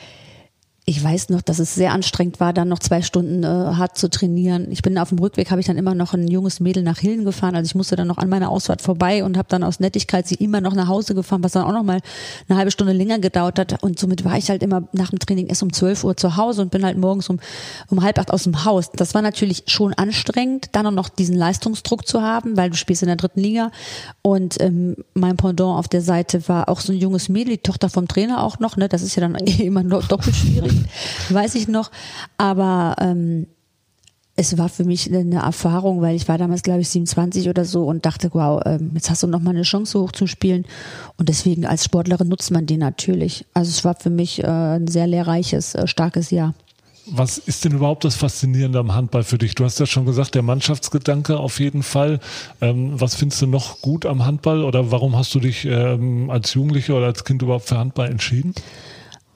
ich 0.87 1.03
weiß 1.03 1.31
noch, 1.31 1.41
dass 1.41 1.61
es 1.61 1.75
sehr 1.75 1.93
anstrengend 1.93 2.41
war, 2.41 2.53
dann 2.53 2.69
noch 2.69 2.79
zwei 2.79 3.01
Stunden 3.01 3.43
äh, 3.43 3.47
hart 3.47 3.97
zu 3.97 4.11
trainieren. 4.11 4.71
Ich 4.71 4.83
bin 4.83 4.99
auf 4.99 5.09
dem 5.09 5.19
Rückweg, 5.19 5.51
habe 5.51 5.59
ich 5.59 5.67
dann 5.67 5.79
immer 5.79 5.95
noch 5.95 6.13
ein 6.13 6.29
junges 6.29 6.61
Mädel 6.61 6.83
nach 6.83 6.99
Hillen 6.99 7.25
gefahren. 7.25 7.57
Also 7.57 7.69
ich 7.69 7.75
musste 7.75 7.97
dann 7.97 8.07
noch 8.07 8.19
an 8.19 8.29
meiner 8.29 8.51
Ausfahrt 8.51 8.83
vorbei 8.83 9.25
und 9.25 9.39
habe 9.39 9.49
dann 9.49 9.65
aus 9.65 9.81
Nettigkeit 9.81 10.29
sie 10.29 10.35
immer 10.35 10.61
noch 10.61 10.75
nach 10.75 10.87
Hause 10.87 11.15
gefahren, 11.15 11.43
was 11.43 11.53
dann 11.53 11.65
auch 11.65 11.73
noch 11.73 11.85
mal 11.85 12.01
eine 12.49 12.59
halbe 12.59 12.71
Stunde 12.71 12.93
länger 12.93 13.19
gedauert 13.19 13.59
hat. 13.59 13.83
Und 13.83 13.99
somit 13.99 14.27
war 14.27 14.37
ich 14.37 14.51
halt 14.51 14.63
immer 14.63 14.83
nach 14.93 15.09
dem 15.09 15.19
Training 15.21 15.47
erst 15.47 15.63
um 15.63 15.73
12 15.73 16.05
Uhr 16.05 16.19
zu 16.19 16.37
Hause 16.37 16.61
und 16.61 16.71
bin 16.71 16.85
halt 16.85 16.99
morgens 16.99 17.31
um, 17.31 17.41
um 17.89 18.03
halb 18.03 18.19
acht 18.19 18.31
aus 18.31 18.43
dem 18.43 18.67
Haus. 18.67 18.91
Das 18.93 19.15
war 19.15 19.23
natürlich 19.23 19.65
schon 19.67 19.95
anstrengend, 19.95 20.69
dann 20.73 20.87
auch 20.87 20.91
noch 20.91 21.09
diesen 21.09 21.35
Leistungsdruck 21.35 22.07
zu 22.07 22.21
haben, 22.21 22.59
weil 22.59 22.69
du 22.69 22.77
spielst 22.77 23.03
in 23.03 23.09
der 23.09 23.17
dritten 23.17 23.41
Liga. 23.41 23.71
Und 24.21 24.61
ähm, 24.61 24.97
mein 25.15 25.39
Pendant 25.39 25.79
auf 25.79 25.89
der 25.89 26.03
Seite 26.03 26.47
war 26.47 26.69
auch 26.69 26.81
so 26.81 26.93
ein 26.93 26.99
junges 26.99 27.31
Mädel, 27.31 27.55
die 27.55 27.63
Tochter 27.63 27.89
vom 27.89 28.07
Trainer 28.07 28.43
auch 28.43 28.59
noch. 28.59 28.77
Ne? 28.77 28.91
Das 28.91 29.01
ist 29.01 29.17
ja 29.17 29.23
dann 29.23 29.35
immer 29.47 29.83
doppelt 29.83 30.37
schwierig 30.37 30.74
weiß 31.31 31.55
ich 31.55 31.69
noch. 31.69 31.91
Aber 32.37 32.97
ähm, 33.01 33.47
es 34.37 34.59
war 34.59 34.69
für 34.69 34.85
mich 34.85 35.13
eine 35.13 35.37
Erfahrung, 35.37 36.01
weil 36.01 36.17
ich 36.17 36.27
war 36.27 36.39
damals, 36.39 36.63
glaube 36.63 36.81
ich, 36.81 36.89
27 36.89 37.49
oder 37.49 37.65
so 37.65 37.85
und 37.85 38.05
dachte, 38.05 38.31
wow, 38.33 38.61
ähm, 38.65 38.91
jetzt 38.95 39.09
hast 39.09 39.23
du 39.23 39.27
noch 39.29 39.41
mal 39.41 39.51
eine 39.51 39.63
Chance 39.63 40.01
hochzuspielen. 40.01 40.65
Und 41.17 41.29
deswegen 41.29 41.67
als 41.67 41.85
Sportlerin 41.85 42.29
nutzt 42.29 42.51
man 42.51 42.67
die 42.67 42.77
natürlich. 42.77 43.47
Also 43.55 43.71
es 43.71 43.85
war 43.85 43.95
für 43.95 44.11
mich 44.11 44.43
äh, 44.43 44.47
ein 44.47 44.89
sehr 44.89 45.07
lehrreiches, 45.07 45.75
äh, 45.77 45.87
starkes 45.87 46.31
Jahr. 46.31 46.55
Was 47.07 47.37
ist 47.37 47.65
denn 47.65 47.73
überhaupt 47.73 48.05
das 48.05 48.17
Faszinierende 48.17 48.79
am 48.79 48.95
Handball 48.95 49.25
für 49.25 49.37
dich? 49.37 49.55
Du 49.55 49.65
hast 49.65 49.79
ja 49.79 49.85
schon 49.85 50.07
gesagt, 50.07 50.35
der 50.35 50.43
Mannschaftsgedanke 50.43 51.37
auf 51.37 51.61
jeden 51.61 51.83
Fall. 51.83 52.19
Ähm, 52.61 52.99
was 52.99 53.15
findest 53.15 53.43
du 53.43 53.47
noch 53.47 53.83
gut 53.83 54.07
am 54.07 54.25
Handball 54.25 54.65
oder 54.65 54.91
warum 54.91 55.15
hast 55.15 55.35
du 55.35 55.41
dich 55.41 55.67
ähm, 55.67 56.31
als 56.31 56.55
Jugendliche 56.55 56.95
oder 56.95 57.07
als 57.07 57.25
Kind 57.25 57.43
überhaupt 57.43 57.67
für 57.69 57.79
Handball 57.79 58.11
entschieden? 58.11 58.55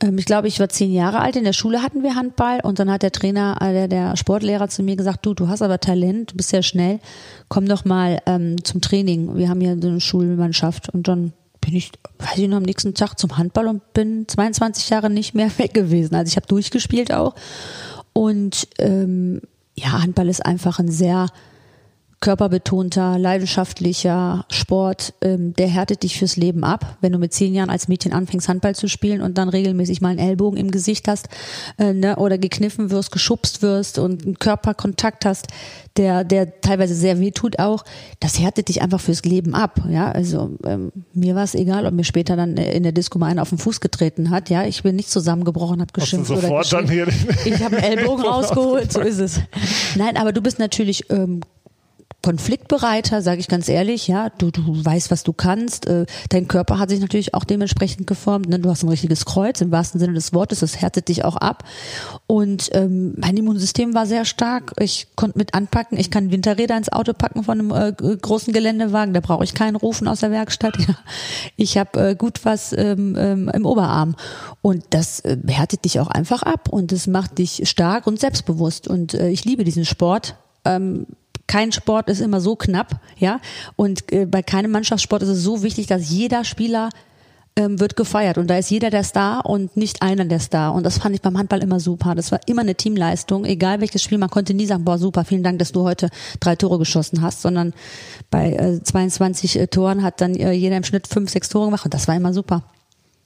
Ähm, 0.00 0.18
ich 0.18 0.24
glaube, 0.24 0.48
ich 0.48 0.60
war 0.60 0.68
zehn 0.68 0.92
Jahre 0.92 1.20
alt. 1.20 1.36
In 1.36 1.44
der 1.44 1.52
Schule 1.52 1.82
hatten 1.82 2.02
wir 2.02 2.14
Handball 2.14 2.60
und 2.62 2.78
dann 2.78 2.90
hat 2.90 3.02
der 3.02 3.12
Trainer, 3.12 3.56
äh, 3.60 3.72
der, 3.72 3.88
der 3.88 4.16
Sportlehrer 4.16 4.68
zu 4.68 4.82
mir 4.82 4.96
gesagt, 4.96 5.24
du, 5.26 5.34
du 5.34 5.48
hast 5.48 5.62
aber 5.62 5.80
Talent, 5.80 6.32
du 6.32 6.36
bist 6.36 6.50
sehr 6.50 6.62
schnell, 6.62 7.00
komm 7.48 7.66
doch 7.66 7.84
mal 7.84 8.20
ähm, 8.26 8.62
zum 8.64 8.80
Training. 8.80 9.36
Wir 9.36 9.48
haben 9.48 9.60
hier 9.60 9.76
so 9.80 9.88
eine 9.88 10.00
Schulmannschaft 10.00 10.88
und 10.90 11.08
dann 11.08 11.32
bin 11.60 11.74
ich, 11.74 11.92
weiß 12.18 12.38
ich 12.38 12.48
noch, 12.48 12.58
am 12.58 12.62
nächsten 12.62 12.94
Tag 12.94 13.18
zum 13.18 13.36
Handball 13.36 13.66
und 13.66 13.92
bin 13.92 14.26
22 14.26 14.90
Jahre 14.90 15.10
nicht 15.10 15.34
mehr 15.34 15.50
weg 15.58 15.74
gewesen. 15.74 16.14
Also 16.14 16.30
ich 16.30 16.36
habe 16.36 16.46
durchgespielt 16.46 17.12
auch 17.12 17.34
und 18.12 18.68
ähm, 18.78 19.40
ja, 19.76 20.02
Handball 20.02 20.28
ist 20.28 20.44
einfach 20.44 20.78
ein 20.78 20.90
sehr 20.90 21.28
körperbetonter, 22.20 23.16
leidenschaftlicher 23.16 24.44
Sport, 24.50 25.14
ähm, 25.22 25.52
der 25.54 25.68
härtet 25.68 26.02
dich 26.02 26.18
fürs 26.18 26.36
Leben 26.36 26.64
ab. 26.64 26.96
Wenn 27.00 27.12
du 27.12 27.18
mit 27.18 27.32
zehn 27.32 27.54
Jahren 27.54 27.70
als 27.70 27.86
Mädchen 27.86 28.12
anfängst, 28.12 28.48
Handball 28.48 28.74
zu 28.74 28.88
spielen 28.88 29.22
und 29.22 29.38
dann 29.38 29.48
regelmäßig 29.48 30.00
mal 30.00 30.08
einen 30.08 30.18
Ellbogen 30.18 30.58
im 30.58 30.70
Gesicht 30.72 31.06
hast 31.06 31.28
äh, 31.78 31.92
ne, 31.92 32.16
oder 32.16 32.36
gekniffen 32.36 32.90
wirst, 32.90 33.12
geschubst 33.12 33.62
wirst 33.62 33.98
und 33.98 34.24
einen 34.24 34.38
Körperkontakt 34.38 35.24
hast, 35.24 35.46
der, 35.96 36.24
der 36.24 36.60
teilweise 36.60 36.94
sehr 36.94 37.20
weh 37.20 37.30
tut 37.30 37.58
auch, 37.58 37.84
das 38.20 38.38
härtet 38.38 38.68
dich 38.68 38.82
einfach 38.82 39.00
fürs 39.00 39.24
Leben 39.24 39.54
ab. 39.54 39.80
Ja, 39.88 40.10
also 40.10 40.56
ähm, 40.64 40.92
mir 41.12 41.34
war 41.34 41.44
es 41.44 41.54
egal, 41.54 41.86
ob 41.86 41.92
mir 41.92 42.04
später 42.04 42.36
dann 42.36 42.56
in 42.56 42.82
der 42.82 42.92
Disco 42.92 43.18
mal 43.18 43.26
einer 43.26 43.42
auf 43.42 43.50
den 43.50 43.58
Fuß 43.58 43.80
getreten 43.80 44.30
hat. 44.30 44.50
Ja, 44.50 44.64
ich 44.64 44.82
bin 44.82 44.96
nicht 44.96 45.10
zusammengebrochen, 45.10 45.80
habe 45.80 45.92
geschimpft 45.92 46.30
oder 46.30 46.62
dann 46.70 46.88
hier 46.88 47.06
Ich 47.44 47.62
habe 47.62 47.76
einen 47.76 47.98
Ellbogen 47.98 48.24
rausgeholt, 48.26 48.92
so 48.92 49.00
ist 49.00 49.18
es. 49.18 49.40
Nein, 49.96 50.16
aber 50.16 50.32
du 50.32 50.40
bist 50.40 50.58
natürlich 50.58 51.10
ähm, 51.10 51.40
konfliktbereiter, 52.28 53.22
sage 53.22 53.40
ich 53.40 53.48
ganz 53.48 53.70
ehrlich. 53.70 54.06
Ja, 54.06 54.28
du, 54.28 54.50
du 54.50 54.84
weißt, 54.84 55.10
was 55.10 55.22
du 55.22 55.32
kannst. 55.32 55.86
Äh, 55.86 56.04
dein 56.28 56.46
Körper 56.46 56.78
hat 56.78 56.90
sich 56.90 57.00
natürlich 57.00 57.32
auch 57.32 57.44
dementsprechend 57.44 58.06
geformt. 58.06 58.50
Ne? 58.50 58.58
Du 58.58 58.68
hast 58.68 58.82
ein 58.82 58.90
richtiges 58.90 59.24
Kreuz 59.24 59.62
im 59.62 59.72
wahrsten 59.72 59.98
Sinne 59.98 60.12
des 60.12 60.34
Wortes. 60.34 60.60
Das 60.60 60.78
härtet 60.78 61.08
dich 61.08 61.24
auch 61.24 61.36
ab. 61.36 61.64
Und 62.26 62.68
ähm, 62.74 63.14
mein 63.16 63.34
Immunsystem 63.38 63.94
war 63.94 64.04
sehr 64.04 64.26
stark. 64.26 64.74
Ich 64.78 65.06
konnte 65.16 65.38
mit 65.38 65.54
anpacken. 65.54 65.96
Ich 65.96 66.10
kann 66.10 66.30
Winterräder 66.30 66.76
ins 66.76 66.92
Auto 66.92 67.14
packen 67.14 67.44
von 67.44 67.60
einem 67.60 67.70
äh, 67.70 67.92
großen 67.92 68.52
Geländewagen. 68.52 69.14
Da 69.14 69.20
brauche 69.20 69.44
ich 69.44 69.54
keinen 69.54 69.76
Rufen 69.76 70.06
aus 70.06 70.20
der 70.20 70.30
Werkstatt. 70.30 70.76
Ja. 70.88 70.94
Ich 71.56 71.76
habe 71.76 72.10
äh, 72.10 72.14
gut 72.14 72.44
was 72.44 72.72
ähm, 72.72 73.16
ähm, 73.18 73.50
im 73.52 73.66
Oberarm. 73.66 74.16
Und 74.62 74.84
das 74.90 75.20
äh, 75.20 75.36
härtet 75.46 75.84
dich 75.84 75.98
auch 75.98 76.08
einfach 76.08 76.42
ab. 76.42 76.68
Und 76.68 76.92
es 76.92 77.06
macht 77.06 77.38
dich 77.38 77.62
stark 77.68 78.06
und 78.06 78.20
selbstbewusst. 78.20 78.86
Und 78.86 79.14
äh, 79.14 79.28
ich 79.30 79.44
liebe 79.44 79.64
diesen 79.64 79.84
Sport. 79.84 80.36
Ähm, 80.64 81.06
kein 81.48 81.72
Sport 81.72 82.08
ist 82.08 82.20
immer 82.20 82.40
so 82.40 82.54
knapp, 82.54 83.00
ja. 83.18 83.40
Und 83.74 84.12
äh, 84.12 84.26
bei 84.26 84.42
keinem 84.42 84.70
Mannschaftssport 84.70 85.22
ist 85.22 85.30
es 85.30 85.42
so 85.42 85.64
wichtig, 85.64 85.88
dass 85.88 86.08
jeder 86.08 86.44
Spieler 86.44 86.90
ähm, 87.56 87.80
wird 87.80 87.96
gefeiert 87.96 88.38
und 88.38 88.46
da 88.48 88.56
ist 88.56 88.70
jeder 88.70 88.88
der 88.90 89.02
Star 89.02 89.44
und 89.44 89.76
nicht 89.76 90.00
einer 90.00 90.24
der 90.24 90.38
Star. 90.38 90.72
Und 90.74 90.84
das 90.84 90.98
fand 90.98 91.16
ich 91.16 91.22
beim 91.22 91.36
Handball 91.36 91.60
immer 91.60 91.80
super. 91.80 92.14
Das 92.14 92.30
war 92.30 92.38
immer 92.46 92.62
eine 92.62 92.76
Teamleistung, 92.76 93.44
egal 93.44 93.80
welches 93.80 94.02
Spiel. 94.02 94.18
Man 94.18 94.30
konnte 94.30 94.54
nie 94.54 94.66
sagen, 94.66 94.84
boah, 94.84 94.96
super, 94.96 95.24
vielen 95.24 95.42
Dank, 95.42 95.58
dass 95.58 95.72
du 95.72 95.82
heute 95.82 96.08
drei 96.38 96.54
Tore 96.54 96.78
geschossen 96.78 97.20
hast, 97.20 97.42
sondern 97.42 97.74
bei 98.30 98.52
äh, 98.52 98.82
22 98.82 99.58
äh, 99.58 99.66
Toren 99.66 100.04
hat 100.04 100.20
dann 100.20 100.36
äh, 100.36 100.52
jeder 100.52 100.76
im 100.76 100.84
Schnitt 100.84 101.08
fünf, 101.08 101.30
sechs 101.30 101.48
Tore 101.48 101.64
gemacht 101.64 101.84
und 101.84 101.94
das 101.94 102.06
war 102.06 102.14
immer 102.14 102.32
super. 102.32 102.62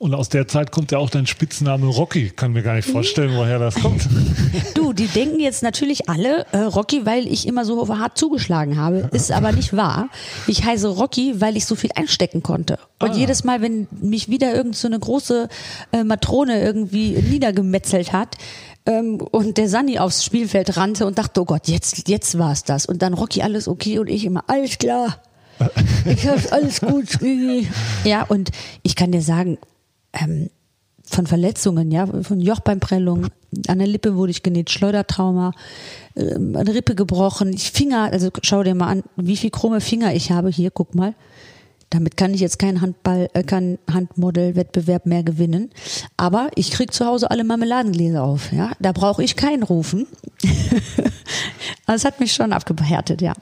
Und 0.03 0.17
aus 0.17 0.29
der 0.29 0.49
Zeit 0.49 0.73
kommt 0.73 0.91
ja 0.91 0.99
auch 0.99 1.11
dein 1.11 1.29
Spitzname 1.29 1.87
Rocky. 1.87 2.31
Kann 2.31 2.55
mir 2.55 2.65
gar 2.65 2.75
nicht 2.75 2.89
vorstellen, 2.89 3.37
woher 3.37 3.61
das 3.61 3.77
kommt. 3.77 4.09
Du, 4.75 4.93
die 4.93 5.07
denken 5.07 5.39
jetzt 5.39 5.63
natürlich 5.63 6.09
alle 6.09 6.45
äh, 6.51 6.59
Rocky, 6.59 7.07
weil 7.07 7.29
ich 7.29 7.47
immer 7.47 7.65
so 7.65 7.89
hart 7.97 8.19
zugeschlagen 8.19 8.81
habe. 8.81 9.09
Ist 9.13 9.31
aber 9.31 9.53
nicht 9.53 9.77
wahr. 9.77 10.09
Ich 10.49 10.65
heiße 10.65 10.89
Rocky, 10.89 11.41
weil 11.41 11.57
ich 11.57 11.67
so 11.67 11.77
viel 11.77 11.91
einstecken 11.95 12.43
konnte. 12.43 12.81
Und 12.99 13.11
ah. 13.11 13.15
jedes 13.15 13.45
Mal, 13.45 13.63
wenn 13.63 13.87
mich 14.01 14.29
wieder 14.29 14.53
irgend 14.53 14.75
so 14.75 14.89
eine 14.89 14.99
große 14.99 15.49
äh, 15.93 16.03
Matrone 16.03 16.61
irgendwie 16.61 17.11
niedergemetzelt 17.11 18.13
hat, 18.13 18.37
ähm, 18.87 19.21
und 19.21 19.57
der 19.57 19.69
Sani 19.69 20.01
aufs 20.01 20.25
Spielfeld 20.25 20.77
rannte 20.77 21.07
und 21.07 21.17
dachte, 21.17 21.43
oh 21.43 21.45
Gott, 21.45 21.69
jetzt, 21.69 22.09
jetzt 22.09 22.37
war's 22.39 22.65
das. 22.65 22.87
Und 22.87 23.03
dann 23.03 23.15
Rocky, 23.15 23.43
alles 23.43 23.69
okay 23.69 24.01
und 24.01 24.09
ich 24.09 24.25
immer, 24.25 24.43
alles 24.49 24.79
klar. 24.79 25.23
Ich 26.07 26.27
hab's 26.27 26.51
alles 26.51 26.81
gut. 26.81 27.07
ja, 28.05 28.25
und 28.25 28.51
ich 28.83 28.97
kann 28.97 29.13
dir 29.13 29.23
sagen, 29.23 29.59
ähm, 30.13 30.51
von 31.05 31.27
Verletzungen, 31.27 31.91
ja, 31.91 32.07
von 32.07 32.41
Jochbeinprellung, 32.41 33.27
an 33.69 33.79
der 33.79 33.87
Lippe 33.87 34.17
wurde 34.17 34.31
ich 34.31 34.43
genäht, 34.43 34.71
Schleudertrauma, 34.71 35.53
äh, 36.15 36.35
eine 36.35 36.75
Rippe 36.75 36.95
gebrochen, 36.95 37.53
ich 37.53 37.73
Finger, 37.73 38.11
also 38.13 38.31
schau 38.43 38.63
dir 38.63 38.75
mal 38.75 38.89
an, 38.89 39.03
wie 39.17 39.37
viel 39.37 39.51
krumme 39.51 39.81
Finger 39.81 40.15
ich 40.15 40.31
habe 40.31 40.49
hier, 40.49 40.71
guck 40.71 40.95
mal. 40.95 41.15
Damit 41.91 42.17
kann 42.17 42.33
ich 42.33 42.41
jetzt 42.41 42.59
keinen 42.59 42.81
Handball, 42.81 43.29
äh, 43.35 43.43
keinen 43.43 43.79
Handmodel-Wettbewerb 43.93 45.05
mehr 45.05 45.23
gewinnen. 45.23 45.69
Aber 46.17 46.49
ich 46.55 46.71
krieg 46.71 46.91
zu 46.95 47.05
Hause 47.05 47.31
alle 47.31 47.45
Marmeladengläser 47.45 48.23
auf, 48.23 48.51
ja. 48.51 48.73
Da 48.81 48.93
brauche 48.93 49.23
ich 49.23 49.37
keinen 49.37 49.63
rufen. 49.63 50.07
das 51.87 52.07
hat 52.07 52.19
mich 52.19 52.33
schon 52.33 52.55
abgehärtet, 52.55 53.21
ja. 53.21 53.35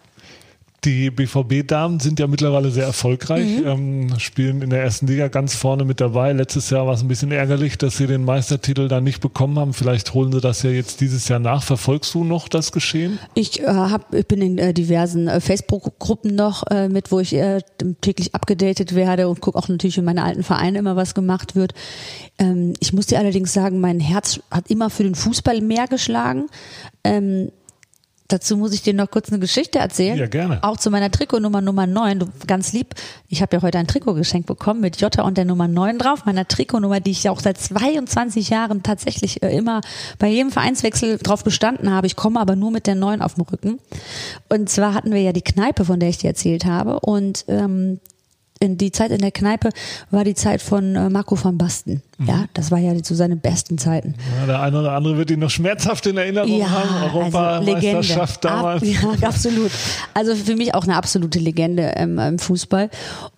Die 0.85 1.11
BVB-Damen 1.11 2.01
sind 2.01 2.19
ja 2.21 2.27
mittlerweile 2.27 2.71
sehr 2.71 2.85
erfolgreich, 2.85 3.61
mhm. 3.61 3.67
ähm, 3.67 4.19
spielen 4.19 4.63
in 4.63 4.71
der 4.71 4.83
ersten 4.83 5.07
Liga 5.07 5.29
ganz 5.29 5.55
vorne 5.55 5.85
mit 5.85 6.01
dabei. 6.01 6.33
Letztes 6.33 6.71
Jahr 6.71 6.87
war 6.87 6.95
es 6.95 7.03
ein 7.03 7.09
bisschen 7.09 7.33
ärgerlich, 7.33 7.77
dass 7.77 7.99
sie 7.99 8.07
den 8.07 8.25
Meistertitel 8.25 8.89
da 8.89 9.03
nicht 9.03 9.21
bekommen 9.21 9.59
haben. 9.59 9.75
Vielleicht 9.75 10.15
holen 10.15 10.33
sie 10.33 10.41
das 10.41 10.63
ja 10.63 10.71
jetzt 10.71 11.03
dieses 11.03 11.29
Jahr 11.29 11.39
nach. 11.39 11.63
Verfolgst 11.63 12.15
du 12.15 12.25
noch 12.25 12.49
das 12.49 12.73
Geschehen? 12.73 13.19
Ich, 13.35 13.61
äh, 13.61 13.67
hab, 13.67 14.15
ich 14.15 14.27
bin 14.27 14.41
in 14.41 14.57
äh, 14.57 14.73
diversen 14.73 15.29
äh, 15.29 15.41
Facebook-Gruppen 15.41 16.35
noch 16.35 16.67
äh, 16.71 16.89
mit, 16.89 17.13
wo 17.13 17.21
ich 17.21 17.35
äh, 17.35 17.61
täglich 18.01 18.35
abgedatet 18.35 18.95
werde 18.95 19.29
und 19.29 19.41
gucke 19.41 19.59
auch 19.59 19.69
natürlich 19.69 19.99
in 19.99 20.05
meine 20.05 20.25
alten 20.25 20.43
Vereine 20.43 20.79
immer, 20.79 20.97
was 20.97 21.15
gemacht 21.15 21.57
wird. 21.57 21.75
Ähm, 22.39 22.73
ich 22.81 22.95
muss 22.95 23.07
dir 23.07 23.19
allerdings 23.19 23.53
sagen, 23.53 23.81
mein 23.81 24.01
Herz 24.01 24.41
hat 24.51 24.71
immer 24.71 24.89
für 24.89 25.03
den 25.03 25.15
Fußball 25.15 25.61
mehr 25.61 25.87
geschlagen. 25.89 26.47
Ähm, 27.05 27.51
Dazu 28.31 28.57
muss 28.57 28.73
ich 28.73 28.83
dir 28.83 28.95
noch 28.95 29.11
kurz 29.11 29.29
eine 29.31 29.41
Geschichte 29.41 29.81
erzählen. 29.81 30.17
Ja, 30.17 30.27
gerne. 30.27 30.63
Auch 30.63 30.77
zu 30.77 30.91
meiner 30.91 31.11
Trikotnummer 31.11 31.61
Nummer 31.61 31.87
9. 31.89 32.21
Du, 32.21 32.27
ganz 32.47 32.73
lieb. 32.73 32.95
Ich 33.29 33.43
habe 33.43 33.57
ja 33.57 33.63
heute 33.63 33.79
ein 33.79 33.89
Trikot 33.89 34.15
geschenkt 34.15 34.47
bekommen 34.47 34.81
mit 34.81 35.01
Jota 35.01 35.23
und 35.23 35.37
der 35.37 35.45
Nummer 35.45 35.67
9 35.67 35.99
drauf. 35.99 36.25
Meiner 36.27 36.47
Trikotnummer, 36.47 37.01
die 37.01 37.11
ich 37.11 37.25
ja 37.25 37.33
auch 37.33 37.41
seit 37.41 37.59
22 37.59 38.49
Jahren 38.51 38.85
tatsächlich 38.85 39.43
äh, 39.43 39.57
immer 39.57 39.81
bei 40.21 40.29
jedem 40.29 40.53
Vereinswechsel 40.53 41.19
drauf 41.19 41.43
bestanden 41.43 41.91
habe. 41.91 42.07
Ich 42.07 42.15
komme 42.15 42.39
aber 42.39 42.55
nur 42.55 42.71
mit 42.71 42.87
der 42.87 42.95
9 42.95 43.21
auf 43.21 43.35
dem 43.35 43.43
Rücken. 43.43 43.81
Und 44.49 44.71
zwar 44.71 44.95
hatten 44.95 45.13
wir 45.13 45.21
ja 45.21 45.33
die 45.33 45.43
Kneipe, 45.43 45.85
von 45.85 45.99
der 45.99 46.11
ich 46.11 46.19
dir 46.19 46.29
erzählt 46.29 46.65
habe. 46.67 47.01
Und 47.01 47.45
ähm, 47.49 47.99
in 48.61 48.77
die 48.77 48.93
Zeit 48.93 49.11
in 49.11 49.19
der 49.19 49.33
Kneipe 49.33 49.71
war 50.11 50.23
die 50.23 50.35
Zeit 50.35 50.61
von 50.61 50.95
äh, 50.95 51.09
Marco 51.09 51.43
van 51.43 51.57
Basten. 51.57 52.03
Mhm. 52.19 52.29
Ja, 52.29 52.45
das 52.53 52.71
war 52.71 52.79
ja 52.79 52.95
zu 53.03 53.15
seinen 53.15 53.41
besten 53.41 53.79
Zeiten. 53.79 54.15
Ja, 54.39 54.47
der 54.47 54.61
eine 54.61 54.81
oder 54.81 54.93
andere 54.93 55.17
wird 55.17 55.31
ihn 55.31 55.41
noch 55.41 55.51
schmerzhaft 55.51 56.07
in 56.07 56.19
Erinnerung 56.19 56.59
ja, 56.59 56.69
haben. 56.69 57.03
Europameisterschaft 57.05 58.45
also 58.45 58.57
damals. 58.57 58.83
Ab, 58.83 58.89
ja, 59.21 59.29
absolut. 59.29 59.71
Also 60.13 60.35
für 60.37 60.57
mich 60.57 60.75
auch 60.75 60.85
eine 60.85 60.97
absolute 60.97 61.39
Legende 61.39 61.95
ähm, 61.97 62.19
im 62.19 62.39
Fußball. 62.39 62.91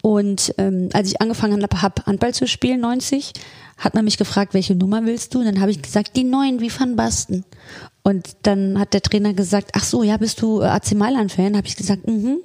Und 0.03 0.55
ähm, 0.59 0.89
als 0.93 1.09
ich 1.09 1.21
angefangen 1.21 1.63
habe, 1.63 2.03
Handball 2.05 2.35
zu 2.35 2.49
spielen, 2.49 2.81
90, 2.81 3.33
hat 3.79 3.95
man 3.95 4.05
mich 4.05 4.19
gefragt, 4.19 4.55
welche 4.55 4.75
Nummer 4.75 5.05
willst 5.07 5.35
du? 5.35 5.39
Und 5.39 5.45
dann 5.45 5.61
habe 5.61 5.71
ich 5.71 5.81
gesagt, 5.81 6.17
die 6.17 6.25
neun, 6.25 6.61
wie 6.61 6.71
Van 6.71 6.97
Basten. 6.97 7.45
Und 8.03 8.37
dann 8.43 8.79
hat 8.81 8.93
der 8.93 9.03
Trainer 9.03 9.35
gesagt, 9.35 9.71
ach 9.75 9.85
so, 9.85 10.03
ja, 10.03 10.17
bist 10.17 10.43
du 10.43 10.63
AC 10.63 10.95
Mailand-Fan? 10.95 11.57
Habe 11.57 11.69
ich 11.69 11.77
gesagt, 11.77 12.09
mhm. 12.09 12.39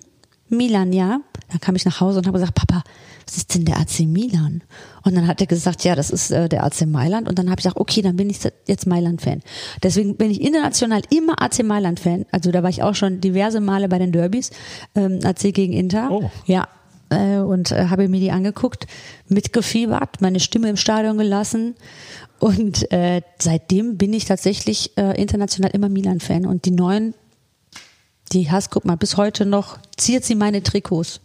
Milan, 0.49 0.93
ja. 0.93 1.21
Dann 1.49 1.59
kam 1.61 1.75
ich 1.75 1.85
nach 1.85 2.01
Hause 2.01 2.19
und 2.19 2.27
habe 2.27 2.39
gesagt, 2.39 2.55
Papa, 2.55 2.83
was 3.25 3.37
ist 3.37 3.55
denn 3.55 3.65
der 3.65 3.77
AC 3.77 4.01
Milan? 4.01 4.63
Und 5.03 5.15
dann 5.15 5.27
hat 5.27 5.41
er 5.41 5.47
gesagt, 5.47 5.83
ja, 5.83 5.95
das 5.95 6.09
ist 6.09 6.31
äh, 6.31 6.49
der 6.49 6.63
AC 6.63 6.85
Mailand. 6.85 7.27
Und 7.27 7.39
dann 7.39 7.49
habe 7.49 7.59
ich 7.59 7.63
gesagt, 7.63 7.77
okay, 7.77 8.01
dann 8.01 8.15
bin 8.15 8.29
ich 8.29 8.39
jetzt 8.65 8.87
Mailand-Fan. 8.87 9.41
Deswegen 9.83 10.15
bin 10.15 10.31
ich 10.31 10.41
international 10.41 11.01
immer 11.09 11.41
AC 11.41 11.63
Mailand-Fan. 11.63 12.25
Also 12.31 12.51
da 12.51 12.63
war 12.63 12.69
ich 12.69 12.83
auch 12.83 12.95
schon 12.95 13.21
diverse 13.21 13.59
Male 13.59 13.89
bei 13.89 13.99
den 13.99 14.11
Derbys, 14.11 14.51
ähm, 14.95 15.19
AC 15.23 15.53
gegen 15.53 15.73
Inter. 15.73 16.09
Oh. 16.11 16.29
Ja, 16.45 16.67
äh, 17.09 17.37
und 17.37 17.71
äh, 17.71 17.87
habe 17.87 18.07
mir 18.07 18.19
die 18.19 18.31
angeguckt, 18.31 18.87
mitgefiebert, 19.27 20.21
meine 20.21 20.39
Stimme 20.39 20.69
im 20.69 20.77
Stadion 20.77 21.17
gelassen. 21.17 21.75
Und 22.39 22.91
äh, 22.91 23.21
seitdem 23.39 23.97
bin 23.97 24.13
ich 24.13 24.25
tatsächlich 24.25 24.97
äh, 24.97 25.19
international 25.19 25.71
immer 25.71 25.89
Milan-Fan. 25.89 26.45
Und 26.45 26.65
die 26.65 26.71
neuen, 26.71 27.13
die 28.31 28.51
hast, 28.51 28.71
guck 28.71 28.85
mal, 28.85 28.97
bis 28.97 29.17
heute 29.17 29.45
noch 29.45 29.77
ziert 29.95 30.23
sie 30.23 30.35
meine 30.35 30.63
Trikots. 30.63 31.19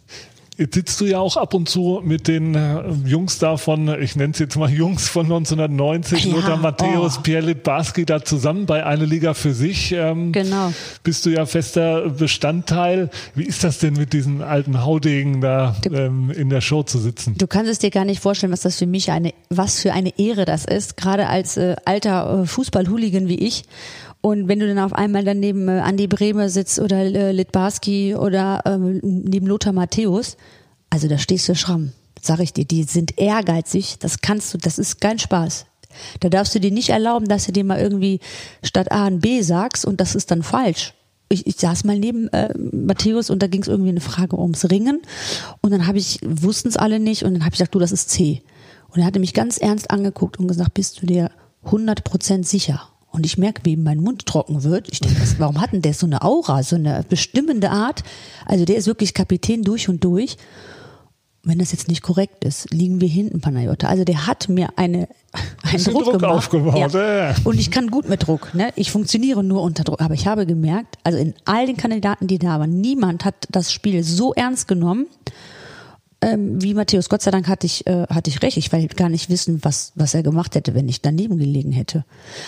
Jetzt 0.57 0.75
sitzt 0.75 1.01
du 1.01 1.05
ja 1.05 1.19
auch 1.19 1.35
ab 1.35 1.53
und 1.53 1.67
zu 1.67 2.01
mit 2.03 2.27
den 2.27 2.53
äh, 2.53 2.83
Jungs 3.05 3.39
davon, 3.39 3.87
ich 4.01 4.15
nenne 4.15 4.33
es 4.33 4.39
jetzt 4.39 4.55
mal 4.55 4.69
Jungs 4.69 5.07
von 5.07 5.25
1990, 5.25 6.25
Ja, 6.25 6.35
Lothar 6.35 6.57
Matthäus, 6.57 7.17
oh. 7.17 7.21
Pierre 7.21 7.45
Litbarski 7.45 8.05
da 8.05 8.23
zusammen 8.23 8.65
bei 8.65 8.85
Eine 8.85 9.05
Liga 9.05 9.33
für 9.33 9.53
sich. 9.53 9.91
Ähm, 9.91 10.31
Genau. 10.31 10.71
Bist 11.03 11.25
du 11.25 11.31
ja 11.31 11.45
fester 11.45 12.09
Bestandteil. 12.09 13.09
Wie 13.35 13.43
ist 13.43 13.63
das 13.63 13.79
denn 13.79 13.93
mit 13.93 14.13
diesen 14.13 14.41
alten 14.41 14.83
Haudegen 14.83 15.41
da 15.41 15.75
ähm, 15.91 16.29
in 16.31 16.49
der 16.49 16.61
Show 16.61 16.83
zu 16.83 16.99
sitzen? 16.99 17.35
Du 17.37 17.47
kannst 17.47 17.71
es 17.71 17.79
dir 17.79 17.89
gar 17.89 18.05
nicht 18.05 18.21
vorstellen, 18.21 18.53
was 18.53 18.61
das 18.61 18.77
für 18.77 18.87
mich 18.87 19.11
eine, 19.11 19.33
was 19.49 19.79
für 19.79 19.93
eine 19.93 20.17
Ehre 20.19 20.45
das 20.45 20.65
ist, 20.65 20.97
gerade 20.97 21.27
als 21.27 21.57
äh, 21.57 21.75
alter 21.85 22.41
äh, 22.43 22.45
Fußball-Hooligan 22.45 23.27
wie 23.27 23.39
ich. 23.39 23.63
Und 24.25 24.47
wenn 24.47 24.59
du 24.59 24.67
dann 24.67 24.79
auf 24.79 24.93
einmal 24.93 25.25
dann 25.25 25.41
neben 25.41 25.67
äh, 25.67 25.81
Andi 25.81 26.07
Bremer 26.07 26.47
sitzt 26.47 26.79
oder 26.79 26.99
äh, 26.99 27.33
Litbarski 27.33 28.15
oder 28.15 28.61
ähm, 28.65 29.01
neben 29.03 29.47
Lothar 29.47 29.73
Matthäus, 29.73 30.37
also 30.93 31.07
da 31.07 31.17
stehst 31.17 31.49
du 31.49 31.55
schramm, 31.55 31.91
sag 32.21 32.39
ich 32.39 32.53
dir, 32.53 32.65
die 32.65 32.83
sind 32.83 33.17
ehrgeizig, 33.17 33.97
das 33.97 34.21
kannst 34.21 34.53
du, 34.53 34.59
das 34.59 34.77
ist 34.77 35.01
kein 35.01 35.17
Spaß. 35.17 35.65
Da 36.19 36.29
darfst 36.29 36.53
du 36.53 36.59
dir 36.59 36.69
nicht 36.69 36.89
erlauben, 36.89 37.27
dass 37.27 37.47
du 37.47 37.51
dir 37.51 37.63
mal 37.63 37.79
irgendwie 37.79 38.19
statt 38.61 38.91
A 38.91 39.07
und 39.07 39.19
B 39.19 39.41
sagst 39.41 39.85
und 39.85 39.99
das 39.99 40.13
ist 40.13 40.29
dann 40.29 40.43
falsch. 40.43 40.93
Ich, 41.29 41.47
ich 41.47 41.55
saß 41.55 41.83
mal 41.85 41.97
neben 41.97 42.27
äh, 42.27 42.55
Matthäus 42.55 43.31
und 43.31 43.41
da 43.41 43.47
ging 43.47 43.63
es 43.63 43.67
irgendwie 43.67 43.89
eine 43.89 44.01
Frage 44.01 44.37
ums 44.37 44.69
Ringen 44.69 45.01
und 45.61 45.71
dann 45.71 45.87
habe 45.87 45.97
ich, 45.97 46.19
wussten 46.21 46.67
es 46.67 46.77
alle 46.77 46.99
nicht 46.99 47.23
und 47.23 47.33
dann 47.33 47.41
habe 47.41 47.55
ich 47.55 47.57
gesagt, 47.57 47.73
du, 47.73 47.79
das 47.79 47.91
ist 47.91 48.11
C. 48.11 48.43
Und 48.89 48.99
er 48.99 49.07
hatte 49.07 49.19
mich 49.19 49.33
ganz 49.33 49.57
ernst 49.57 49.89
angeguckt 49.89 50.37
und 50.37 50.47
gesagt, 50.47 50.75
bist 50.75 51.01
du 51.01 51.07
dir 51.07 51.31
100% 51.65 52.45
sicher? 52.45 52.93
Und 53.13 53.27
ich 53.27 53.37
merke, 53.37 53.61
wie 53.63 53.77
mein 53.77 53.99
Mund 53.99 54.25
trocken 54.25 54.63
wird. 54.63 54.89
Ich 54.91 54.99
denke, 54.99 55.21
warum 55.37 55.61
hat 55.61 55.71
denn 55.71 55.83
der 55.83 55.93
so 55.93 56.07
eine 56.07 56.23
Aura, 56.23 56.63
so 56.63 56.75
eine 56.75 57.05
bestimmende 57.07 57.69
Art? 57.69 58.03
Also 58.47 58.65
der 58.65 58.75
ist 58.75 58.87
wirklich 58.87 59.13
Kapitän 59.13 59.61
durch 59.61 59.87
und 59.87 60.03
durch. 60.03 60.35
Wenn 61.45 61.59
das 61.59 61.73
jetzt 61.73 61.89
nicht 61.89 62.01
korrekt 62.01 62.45
ist, 62.45 62.71
liegen 62.71 63.01
wir 63.01 63.09
hinten, 63.09 63.41
Panayota. 63.41 63.87
Also 63.87 64.05
der 64.05 64.27
hat 64.27 64.47
mir 64.47 64.69
eine, 64.77 65.09
einen 65.63 65.83
Druck, 65.83 66.05
Druck 66.05 66.19
gemacht. 66.19 66.33
aufgebaut, 66.33 66.93
ja. 66.93 67.35
Und 67.43 67.59
ich 67.59 67.69
kann 67.69 67.91
gut 67.91 68.07
mit 68.07 68.25
Druck. 68.27 68.53
Ne? 68.53 68.71
Ich 68.75 68.91
funktioniere 68.91 69.43
nur 69.43 69.61
unter 69.61 69.83
Druck. 69.83 70.01
Aber 70.01 70.13
ich 70.13 70.25
habe 70.25 70.45
gemerkt, 70.45 70.97
also 71.03 71.17
in 71.17 71.33
all 71.43 71.65
den 71.65 71.75
Kandidaten, 71.75 72.27
die 72.27 72.39
da 72.39 72.59
waren, 72.59 72.79
niemand 72.79 73.25
hat 73.25 73.35
das 73.51 73.73
Spiel 73.73 74.03
so 74.03 74.33
ernst 74.33 74.69
genommen 74.69 75.07
ähm, 76.23 76.61
wie 76.61 76.73
Matthäus. 76.73 77.09
Gott 77.09 77.21
sei 77.21 77.31
Dank 77.31 77.47
hatte 77.47 77.65
ich, 77.65 77.85
äh, 77.87 78.03
hatte 78.09 78.29
ich 78.29 78.41
recht. 78.41 78.57
Ich 78.57 78.71
will 78.71 78.87
gar 78.87 79.09
nicht 79.09 79.29
wissen, 79.29 79.59
was, 79.63 79.91
was 79.95 80.13
er 80.13 80.23
gemacht 80.23 80.55
hätte, 80.55 80.73
wenn 80.73 80.87
ich 80.87 81.01
daneben 81.01 81.37
gelegen 81.37 81.71
hätte. 81.71 82.05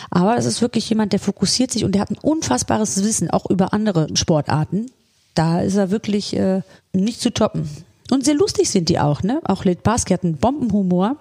Aber 0.10 0.38
es 0.38 0.45
ist 0.45 0.62
wirklich 0.62 0.89
jemand, 0.89 1.13
der 1.13 1.19
fokussiert 1.19 1.71
sich 1.71 1.84
und 1.84 1.93
der 1.93 2.01
hat 2.01 2.12
ein 2.12 2.17
unfassbares 2.17 3.03
Wissen, 3.03 3.29
auch 3.29 3.49
über 3.49 3.73
andere 3.73 4.08
Sportarten. 4.15 4.88
Da 5.34 5.62
ist 5.62 5.75
er 5.75 5.91
wirklich 5.91 6.36
äh, 6.36 6.62
nicht 6.93 7.19
zu 7.19 7.34
toppen. 7.34 7.69
Und 8.12 8.24
sehr 8.24 8.36
lustig 8.36 8.70
sind 8.70 8.89
die 8.89 9.00
auch, 9.00 9.24
ne? 9.24 9.41
Auch 9.46 9.65
Lit 9.65 9.84
Barski 9.84 10.13
hat 10.13 10.24
einen 10.24 10.38
Bombenhumor. 10.38 11.18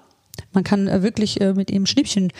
Man 0.53 0.64
kann 0.64 0.88
äh, 0.88 1.03
wirklich 1.03 1.40
äh, 1.40 1.55
mit 1.55 1.70
ihm 1.70 1.87
Schnippchen 1.87 2.33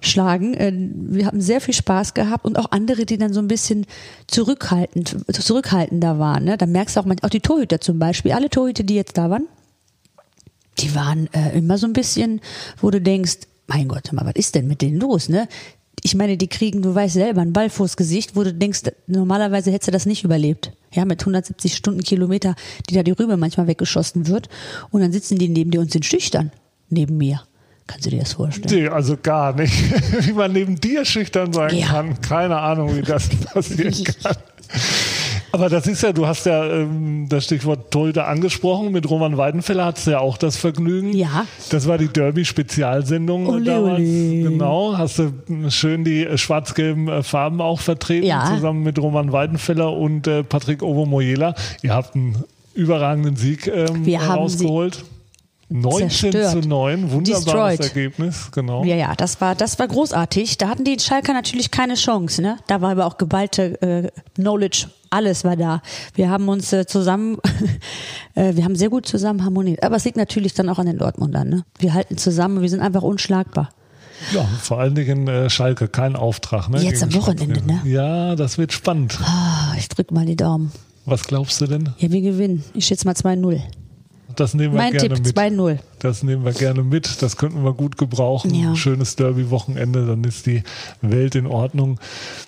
schlagen. 0.00 0.54
Äh, 0.54 0.72
wir 0.74 1.26
haben 1.26 1.40
sehr 1.40 1.60
viel 1.60 1.74
Spaß 1.74 2.14
gehabt 2.14 2.44
und 2.44 2.58
auch 2.58 2.70
andere, 2.72 3.06
die 3.06 3.18
dann 3.18 3.32
so 3.32 3.40
ein 3.40 3.48
bisschen 3.48 3.86
zurückhaltend, 4.26 5.16
zurückhaltender 5.32 6.18
waren. 6.18 6.44
Ne? 6.44 6.56
Da 6.58 6.66
merkst 6.66 6.96
du 6.96 7.00
auch, 7.00 7.06
manch- 7.06 7.22
auch 7.24 7.30
die 7.30 7.40
Torhüter 7.40 7.80
zum 7.80 7.98
Beispiel, 7.98 8.32
alle 8.32 8.50
Torhüter, 8.50 8.82
die 8.82 8.94
jetzt 8.94 9.16
da 9.18 9.30
waren, 9.30 9.46
die 10.78 10.94
waren 10.94 11.28
immer 11.54 11.76
so 11.76 11.86
ein 11.86 11.92
bisschen, 11.92 12.40
wo 12.80 12.90
du 12.90 13.00
denkst, 13.00 13.40
mein 13.66 13.88
Gott, 13.88 14.10
mal, 14.12 14.24
was 14.24 14.34
ist 14.34 14.54
denn 14.54 14.66
mit 14.66 14.80
denen 14.80 14.98
los, 14.98 15.28
ne? 15.28 15.46
Ich 16.04 16.14
meine, 16.14 16.36
die 16.36 16.48
kriegen, 16.48 16.82
du 16.82 16.94
weißt 16.94 17.14
selber, 17.14 17.42
einen 17.42 17.52
Ball 17.52 17.70
vors 17.70 17.96
Gesicht, 17.96 18.34
wo 18.34 18.42
du 18.42 18.52
denkst, 18.52 18.80
normalerweise 19.06 19.70
hättest 19.70 19.88
du 19.88 19.92
das 19.92 20.06
nicht 20.06 20.24
überlebt. 20.24 20.72
Ja, 20.92 21.04
mit 21.04 21.20
170 21.20 21.74
Stundenkilometer, 21.76 22.54
die 22.90 22.94
da 22.94 23.02
die 23.02 23.12
Rübe 23.12 23.36
manchmal 23.36 23.66
weggeschossen 23.66 24.26
wird. 24.26 24.48
Und 24.90 25.00
dann 25.00 25.12
sitzen 25.12 25.38
die 25.38 25.48
neben 25.48 25.70
dir 25.70 25.80
und 25.80 25.90
sind 25.92 26.04
schüchtern. 26.04 26.50
Neben 26.90 27.16
mir. 27.16 27.42
Kannst 27.86 28.06
du 28.06 28.10
dir 28.10 28.20
das 28.20 28.34
vorstellen? 28.34 28.82
Nee, 28.82 28.88
also 28.88 29.16
gar 29.20 29.54
nicht. 29.54 29.72
Wie 30.26 30.32
man 30.32 30.52
neben 30.52 30.80
dir 30.80 31.04
schüchtern 31.04 31.52
sein 31.52 31.76
Ja. 31.76 31.86
kann. 31.88 32.20
Keine 32.20 32.56
Ahnung, 32.58 32.96
wie 32.96 33.02
das 33.02 33.28
passieren 33.52 34.04
kann. 34.22 34.36
Aber 35.52 35.68
das 35.68 35.86
ist 35.86 36.02
ja, 36.02 36.12
du 36.12 36.26
hast 36.26 36.46
ja 36.46 36.64
ähm, 36.64 37.26
das 37.28 37.44
Stichwort 37.44 37.90
Torhüter 37.90 38.26
angesprochen. 38.26 38.90
Mit 38.90 39.08
Roman 39.08 39.36
Weidenfeller 39.36 39.84
hattest 39.84 40.06
du 40.06 40.12
ja 40.12 40.18
auch 40.20 40.38
das 40.38 40.56
Vergnügen. 40.56 41.12
Ja. 41.14 41.46
Das 41.70 41.86
war 41.86 41.98
die 41.98 42.08
Derby-Spezialsendung 42.08 43.62
damals. 43.64 44.00
ole. 44.00 44.42
Genau. 44.50 44.96
Hast 44.96 45.18
du 45.18 45.32
schön 45.68 46.04
die 46.04 46.26
schwarz-gelben 46.36 47.08
äh, 47.08 47.22
Farben 47.22 47.60
auch 47.60 47.80
vertreten, 47.80 48.26
Ja. 48.26 48.46
zusammen 48.46 48.82
mit 48.82 48.98
Roman 48.98 49.30
Weidenfeller 49.32 49.92
und 49.92 50.26
äh, 50.26 50.42
Patrick 50.42 50.82
Ovomoyela. 50.82 51.54
Ihr 51.82 51.94
habt 51.94 52.14
einen 52.16 52.36
überragenden 52.74 53.36
Sieg 53.36 53.66
ähm, 53.66 54.06
Wir 54.06 54.20
haben 54.26 54.48
sie 54.48 54.64
rausgeholt. 54.64 55.04
19 55.72 56.10
zerstört. 56.10 56.62
zu 56.62 56.68
9, 56.68 57.10
wunderbares 57.10 57.44
Destroyed. 57.44 57.80
Ergebnis, 57.80 58.50
genau. 58.52 58.84
Ja, 58.84 58.96
ja, 58.96 59.14
das 59.14 59.40
war, 59.40 59.54
das 59.54 59.78
war 59.78 59.88
großartig. 59.88 60.58
Da 60.58 60.68
hatten 60.68 60.84
die 60.84 60.98
Schalker 60.98 61.32
natürlich 61.32 61.70
keine 61.70 61.94
Chance, 61.94 62.42
ne? 62.42 62.58
Da 62.66 62.80
war 62.80 62.92
aber 62.92 63.06
auch 63.06 63.18
geballte 63.18 63.80
äh, 63.82 64.10
Knowledge, 64.34 64.86
alles 65.10 65.44
war 65.44 65.56
da. 65.56 65.82
Wir 66.14 66.30
haben 66.30 66.48
uns 66.48 66.72
äh, 66.72 66.86
zusammen, 66.86 67.38
äh, 68.34 68.54
wir 68.54 68.64
haben 68.64 68.76
sehr 68.76 68.88
gut 68.88 69.06
zusammen 69.06 69.44
harmoniert. 69.44 69.82
Aber 69.82 69.96
es 69.96 70.04
liegt 70.04 70.16
natürlich 70.16 70.54
dann 70.54 70.68
auch 70.68 70.78
an 70.78 70.86
den 70.86 70.98
Dortmundern, 70.98 71.48
ne? 71.48 71.64
Wir 71.78 71.94
halten 71.94 72.16
zusammen, 72.16 72.62
wir 72.62 72.68
sind 72.68 72.80
einfach 72.80 73.02
unschlagbar. 73.02 73.70
Ja, 74.32 74.44
vor 74.60 74.78
allen 74.78 74.94
Dingen 74.94 75.26
äh, 75.26 75.50
Schalke, 75.50 75.88
kein 75.88 76.16
Auftrag. 76.16 76.68
Ne, 76.68 76.80
Jetzt 76.80 77.02
am 77.02 77.12
Wochenende, 77.14 77.64
ne? 77.64 77.80
Ja, 77.84 78.36
das 78.36 78.56
wird 78.56 78.72
spannend. 78.72 79.18
Ah, 79.22 79.74
ich 79.76 79.88
drück 79.88 80.12
mal 80.12 80.24
die 80.26 80.36
Daumen. 80.36 80.70
Was 81.04 81.24
glaubst 81.24 81.60
du 81.60 81.66
denn? 81.66 81.90
Ja, 81.98 82.12
wir 82.12 82.20
gewinnen. 82.20 82.62
Ich 82.74 82.86
schätze 82.86 83.06
mal 83.06 83.14
2-0. 83.14 83.60
Das 84.36 84.54
nehmen 84.54 84.74
wir 84.74 84.78
Mein 84.78 84.92
gerne 84.92 85.08
Tipp 85.14 85.24
mit. 85.26 85.36
2-0. 85.36 85.78
Das 86.02 86.24
nehmen 86.24 86.44
wir 86.44 86.52
gerne 86.52 86.82
mit. 86.82 87.22
Das 87.22 87.36
könnten 87.36 87.62
wir 87.64 87.72
gut 87.74 87.96
gebrauchen. 87.96 88.52
Ja. 88.54 88.74
Schönes 88.74 89.14
Derby-Wochenende, 89.14 90.04
dann 90.04 90.24
ist 90.24 90.46
die 90.46 90.64
Welt 91.00 91.36
in 91.36 91.46
Ordnung. 91.46 92.00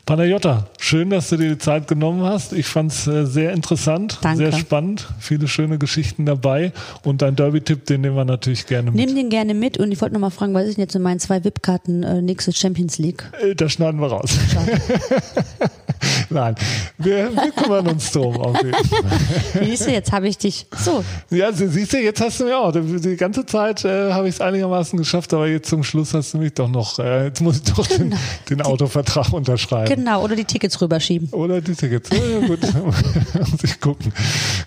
Panayota, 0.07 0.67
schön, 0.79 1.11
dass 1.11 1.29
du 1.29 1.37
dir 1.37 1.51
die 1.51 1.59
Zeit 1.59 1.87
genommen 1.87 2.23
hast. 2.25 2.53
Ich 2.53 2.67
fand 2.67 2.90
es 2.90 3.07
äh, 3.07 3.25
sehr 3.27 3.53
interessant, 3.53 4.19
Danke. 4.23 4.51
sehr 4.51 4.53
spannend. 4.59 5.07
Viele 5.21 5.47
schöne 5.47 5.79
Geschichten 5.79 6.27
dabei. 6.27 6.73
Und 7.05 7.23
dein 7.23 7.37
Derby-Tipp, 7.37 7.87
den 7.87 8.01
nehmen 8.01 8.17
wir 8.17 8.25
natürlich 8.25 8.67
gerne 8.67 8.90
mit. 8.90 9.07
Nimm 9.07 9.14
den 9.14 9.31
gerne 9.31 9.55
mit 9.55 9.79
und 9.79 9.93
ich 9.93 10.01
wollte 10.01 10.14
noch 10.14 10.21
mal 10.21 10.31
fragen, 10.31 10.53
was 10.53 10.67
ist 10.67 10.77
denn 10.77 10.83
jetzt 10.83 10.97
in 10.97 11.03
meinen 11.03 11.21
zwei 11.21 11.45
VIP-Karten 11.45 12.03
äh, 12.03 12.23
nächste 12.23 12.53
Champions 12.53 12.99
League? 12.99 13.23
Äh, 13.40 13.55
Das 13.55 13.73
schneiden 13.73 14.01
wir 14.01 14.09
raus. 14.09 14.37
Nein, 16.31 16.55
wir, 16.99 17.31
wir 17.35 17.51
kümmern 17.53 17.87
uns 17.87 18.11
drum. 18.11 18.37
Auf 18.37 18.57
jeden 18.62 18.75
Fall. 18.75 19.64
Siehst 19.64 19.87
du, 19.87 19.90
jetzt 19.93 20.12
habe 20.12 20.29
ich 20.29 20.37
dich. 20.38 20.67
So, 20.77 21.05
Ja, 21.31 21.53
sie- 21.53 21.69
siehst 21.69 21.93
du, 21.93 21.99
jetzt 21.99 22.21
hast 22.21 22.40
du 22.40 22.45
mir 22.45 22.59
auch. 22.59 22.73
Die, 22.73 22.81
die 23.01 23.17
ganze 23.44 23.83
Zeit 23.83 23.85
äh, 23.85 24.12
habe 24.12 24.28
ich 24.28 24.37
es 24.37 24.40
einigermaßen 24.40 24.98
geschafft, 24.98 25.33
aber 25.35 25.46
jetzt 25.48 25.68
zum 25.68 25.85
Schluss 25.85 26.14
hast 26.14 26.35
du 26.35 26.38
mich 26.38 26.54
doch 26.54 26.68
noch. 26.68 26.98
Äh, 26.98 27.26
jetzt 27.26 27.40
muss 27.40 27.57
ich 27.57 27.62
doch 27.64 27.87
den, 27.87 28.14
den 28.48 28.62
Autovertrag 28.62 29.33
unterschreiben. 29.33 29.94
genau, 29.94 30.22
oder 30.22 30.37
die 30.37 30.44
Tickets 30.44 30.80
rüberschieben. 30.80 31.28
Oder 31.30 31.61
die 31.61 31.74
Tickets. 31.74 32.11
Ja, 32.11 32.24
ja, 32.24 32.46
gut. 32.46 32.61
muss 33.50 33.64
ich 33.64 33.80
gucken. 33.80 34.12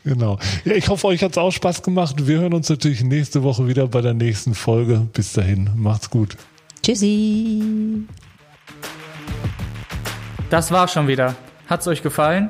Genau. 0.03 0.37
Ja, 0.65 0.73
ich 0.73 0.87
hoffe, 0.87 1.07
euch 1.07 1.23
hat 1.23 1.31
es 1.31 1.37
auch 1.37 1.51
Spaß 1.51 1.83
gemacht. 1.83 2.27
Wir 2.27 2.39
hören 2.39 2.53
uns 2.53 2.69
natürlich 2.69 3.03
nächste 3.03 3.43
Woche 3.43 3.67
wieder 3.67 3.87
bei 3.87 4.01
der 4.01 4.13
nächsten 4.13 4.53
Folge. 4.53 5.07
Bis 5.13 5.33
dahin, 5.33 5.69
macht's 5.75 6.09
gut. 6.09 6.37
Tschüssi. 6.83 8.05
Das 10.49 10.71
war's 10.71 10.93
schon 10.93 11.07
wieder. 11.07 11.35
Hat's 11.67 11.87
euch 11.87 12.01
gefallen? 12.01 12.49